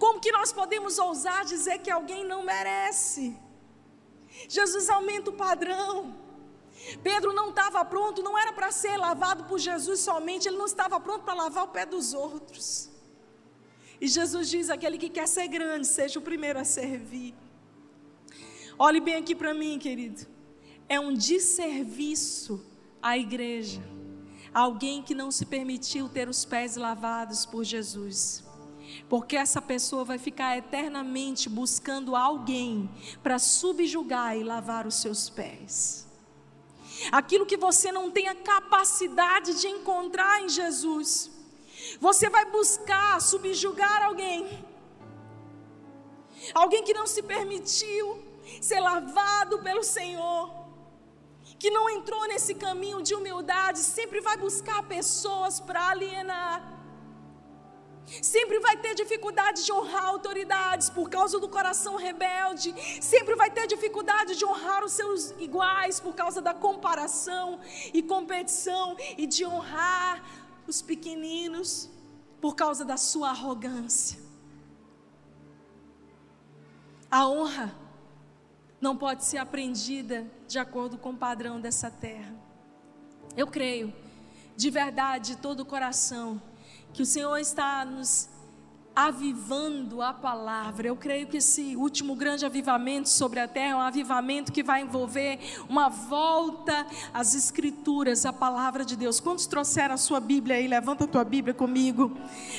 [0.00, 3.36] Como que nós podemos ousar dizer que alguém não merece?
[4.50, 6.12] Jesus aumenta o padrão.
[7.04, 10.98] Pedro não estava pronto, não era para ser lavado por Jesus somente, ele não estava
[10.98, 12.90] pronto para lavar o pé dos outros.
[14.00, 17.32] E Jesus diz: aquele que quer ser grande, seja o primeiro a servir.
[18.76, 20.26] Olhe bem aqui para mim, querido.
[20.88, 22.60] É um desserviço
[23.00, 23.80] à igreja.
[24.52, 28.49] Alguém que não se permitiu ter os pés lavados por Jesus
[29.08, 32.88] porque essa pessoa vai ficar eternamente buscando alguém
[33.22, 36.06] para subjugar e lavar os seus pés.
[37.10, 41.30] Aquilo que você não tem a capacidade de encontrar em Jesus,
[42.00, 44.64] você vai buscar subjugar alguém,
[46.54, 48.22] alguém que não se permitiu
[48.60, 50.50] ser lavado pelo Senhor,
[51.58, 56.79] que não entrou nesse caminho de humildade, sempre vai buscar pessoas para alienar
[58.22, 62.74] Sempre vai ter dificuldade de honrar autoridades por causa do coração rebelde.
[63.00, 67.60] Sempre vai ter dificuldade de honrar os seus iguais por causa da comparação
[67.94, 68.96] e competição.
[69.16, 70.22] E de honrar
[70.66, 71.88] os pequeninos
[72.40, 74.18] por causa da sua arrogância.
[77.10, 77.74] A honra
[78.80, 82.34] não pode ser aprendida de acordo com o padrão dessa terra.
[83.36, 83.92] Eu creio,
[84.56, 86.40] de verdade, de todo o coração
[86.92, 88.28] que o Senhor está nos
[88.94, 90.88] avivando a palavra.
[90.88, 94.82] Eu creio que esse último grande avivamento sobre a terra é um avivamento que vai
[94.82, 95.38] envolver
[95.68, 99.20] uma volta às escrituras, à palavra de Deus.
[99.20, 100.66] Quantos trouxeram a sua Bíblia aí?
[100.66, 102.16] Levanta a tua Bíblia comigo.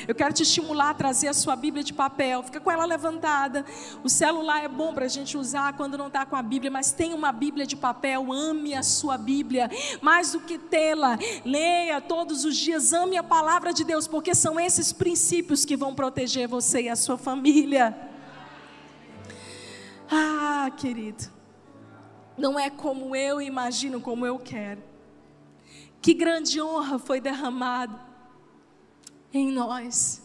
[0.08, 2.42] Eu quero te estimular a trazer a sua Bíblia de papel.
[2.42, 3.64] Fica com ela levantada.
[4.02, 6.92] O celular é bom para a gente usar quando não está com a Bíblia, mas
[6.92, 8.32] tem uma Bíblia de papel.
[8.32, 9.70] Ame a sua Bíblia
[10.00, 11.18] mais do que tê-la.
[11.44, 12.92] Leia todos os dias.
[12.92, 16.88] Ame a palavra de Deus, porque são esses princípios que vão proteger proteger você e
[16.88, 17.96] a sua família.
[20.08, 21.24] Ah, querido,
[22.36, 24.82] não é como eu imagino, como eu quero.
[26.00, 27.98] Que grande honra foi derramada
[29.32, 30.22] em nós,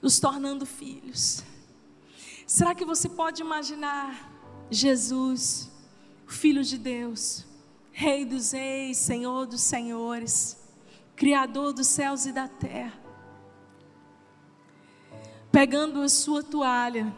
[0.00, 1.42] nos tornando filhos.
[2.46, 4.32] Será que você pode imaginar
[4.70, 5.70] Jesus,
[6.26, 7.44] Filho de Deus,
[7.90, 10.56] Rei dos Reis, Senhor dos Senhores,
[11.16, 13.05] Criador dos céus e da terra?
[15.56, 17.16] Pegando a sua toalha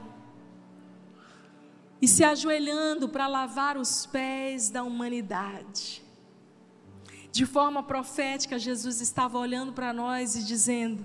[2.00, 6.04] e se ajoelhando para lavar os pés da humanidade.
[7.32, 11.04] De forma profética, Jesus estava olhando para nós e dizendo: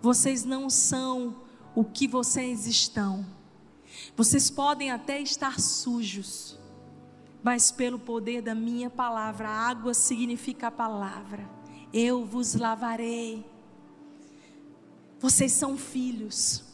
[0.00, 1.42] Vocês não são
[1.74, 3.26] o que vocês estão.
[4.16, 6.56] Vocês podem até estar sujos,
[7.42, 11.44] mas pelo poder da minha palavra, água significa a palavra,
[11.92, 13.51] eu vos lavarei
[15.22, 16.64] vocês são filhos.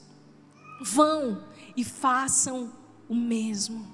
[0.80, 1.44] Vão
[1.76, 2.72] e façam
[3.06, 3.86] o mesmo.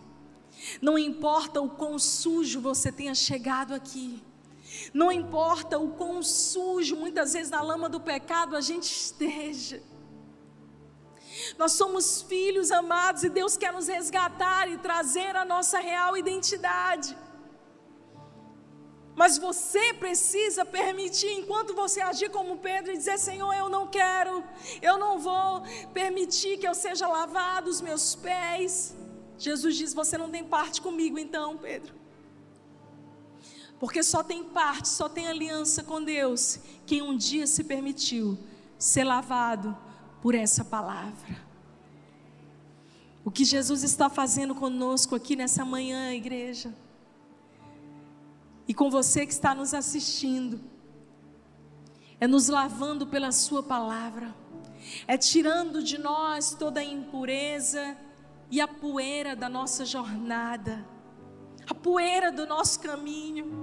[0.81, 4.23] Não importa o quão sujo você tenha chegado aqui.
[4.93, 9.83] Não importa o quão sujo, muitas vezes na lama do pecado, a gente esteja.
[11.59, 17.17] Nós somos filhos amados e Deus quer nos resgatar e trazer a nossa real identidade.
[19.17, 24.43] Mas você precisa permitir, enquanto você agir como Pedro e dizer: Senhor, eu não quero,
[24.83, 25.63] eu não vou
[25.93, 28.95] permitir que eu seja lavado os meus pés.
[29.39, 31.95] Jesus diz: Você não tem parte comigo, então, Pedro.
[33.79, 38.37] Porque só tem parte, só tem aliança com Deus quem um dia se permitiu
[38.79, 39.77] ser lavado
[40.21, 41.45] por essa palavra.
[43.25, 46.75] O que Jesus está fazendo conosco aqui nessa manhã, igreja
[48.67, 50.61] e com você que está nos assistindo,
[52.21, 54.35] é nos lavando pela Sua palavra,
[55.07, 57.97] é tirando de nós toda a impureza
[58.51, 60.87] e a poeira da nossa jornada,
[61.69, 63.63] a poeira do nosso caminho.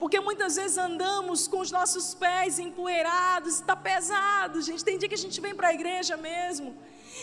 [0.00, 4.84] Porque muitas vezes andamos com os nossos pés empoeirados, está pesado, gente.
[4.84, 6.76] Tem dia que a gente vem para a igreja mesmo,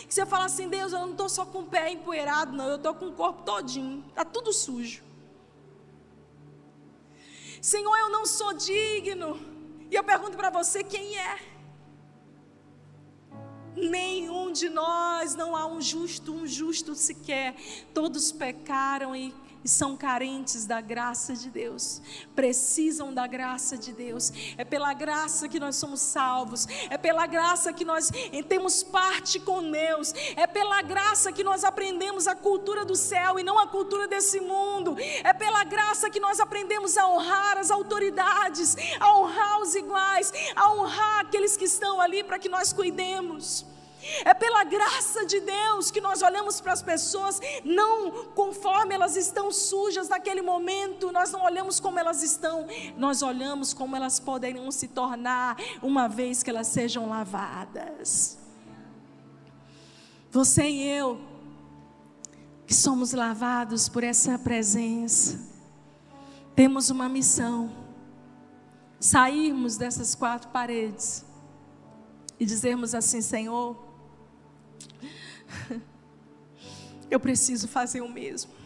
[0.06, 2.76] que você fala assim: Deus, eu não estou só com o pé empoeirado, não, eu
[2.76, 5.07] estou com o corpo todinho, está tudo sujo.
[7.60, 9.38] Senhor, eu não sou digno.
[9.90, 11.38] E eu pergunto para você: quem é?
[13.76, 17.54] Nenhum de nós, não há um justo, um justo sequer.
[17.94, 19.34] Todos pecaram e
[19.68, 22.00] e são carentes da graça de Deus,
[22.34, 24.32] precisam da graça de Deus.
[24.56, 28.10] É pela graça que nós somos salvos, é pela graça que nós
[28.48, 33.42] temos parte com Deus, é pela graça que nós aprendemos a cultura do céu e
[33.42, 38.74] não a cultura desse mundo, é pela graça que nós aprendemos a honrar as autoridades,
[38.98, 43.66] a honrar os iguais, a honrar aqueles que estão ali para que nós cuidemos.
[44.24, 49.50] É pela graça de Deus que nós olhamos para as pessoas, não conforme elas estão
[49.50, 54.88] sujas naquele momento, nós não olhamos como elas estão, nós olhamos como elas poderiam se
[54.88, 58.38] tornar uma vez que elas sejam lavadas.
[60.30, 61.20] Você e eu,
[62.66, 65.40] que somos lavados por essa presença,
[66.54, 67.70] temos uma missão:
[69.00, 71.24] sairmos dessas quatro paredes
[72.38, 73.87] e dizermos assim: Senhor,
[77.10, 78.58] eu preciso fazer o mesmo.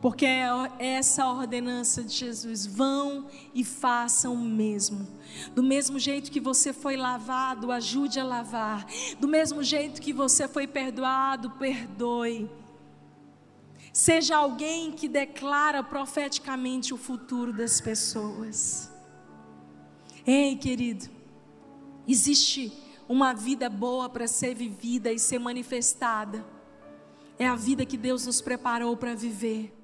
[0.00, 0.46] Porque é
[0.78, 5.08] essa ordenança de Jesus, vão e façam o mesmo.
[5.54, 8.86] Do mesmo jeito que você foi lavado, ajude a lavar.
[9.18, 12.48] Do mesmo jeito que você foi perdoado, perdoe.
[13.92, 18.90] Seja alguém que declara profeticamente o futuro das pessoas.
[20.26, 21.08] Ei, querido,
[22.06, 22.70] existe
[23.08, 26.44] uma vida boa para ser vivida e ser manifestada.
[27.38, 29.75] É a vida que Deus nos preparou para viver.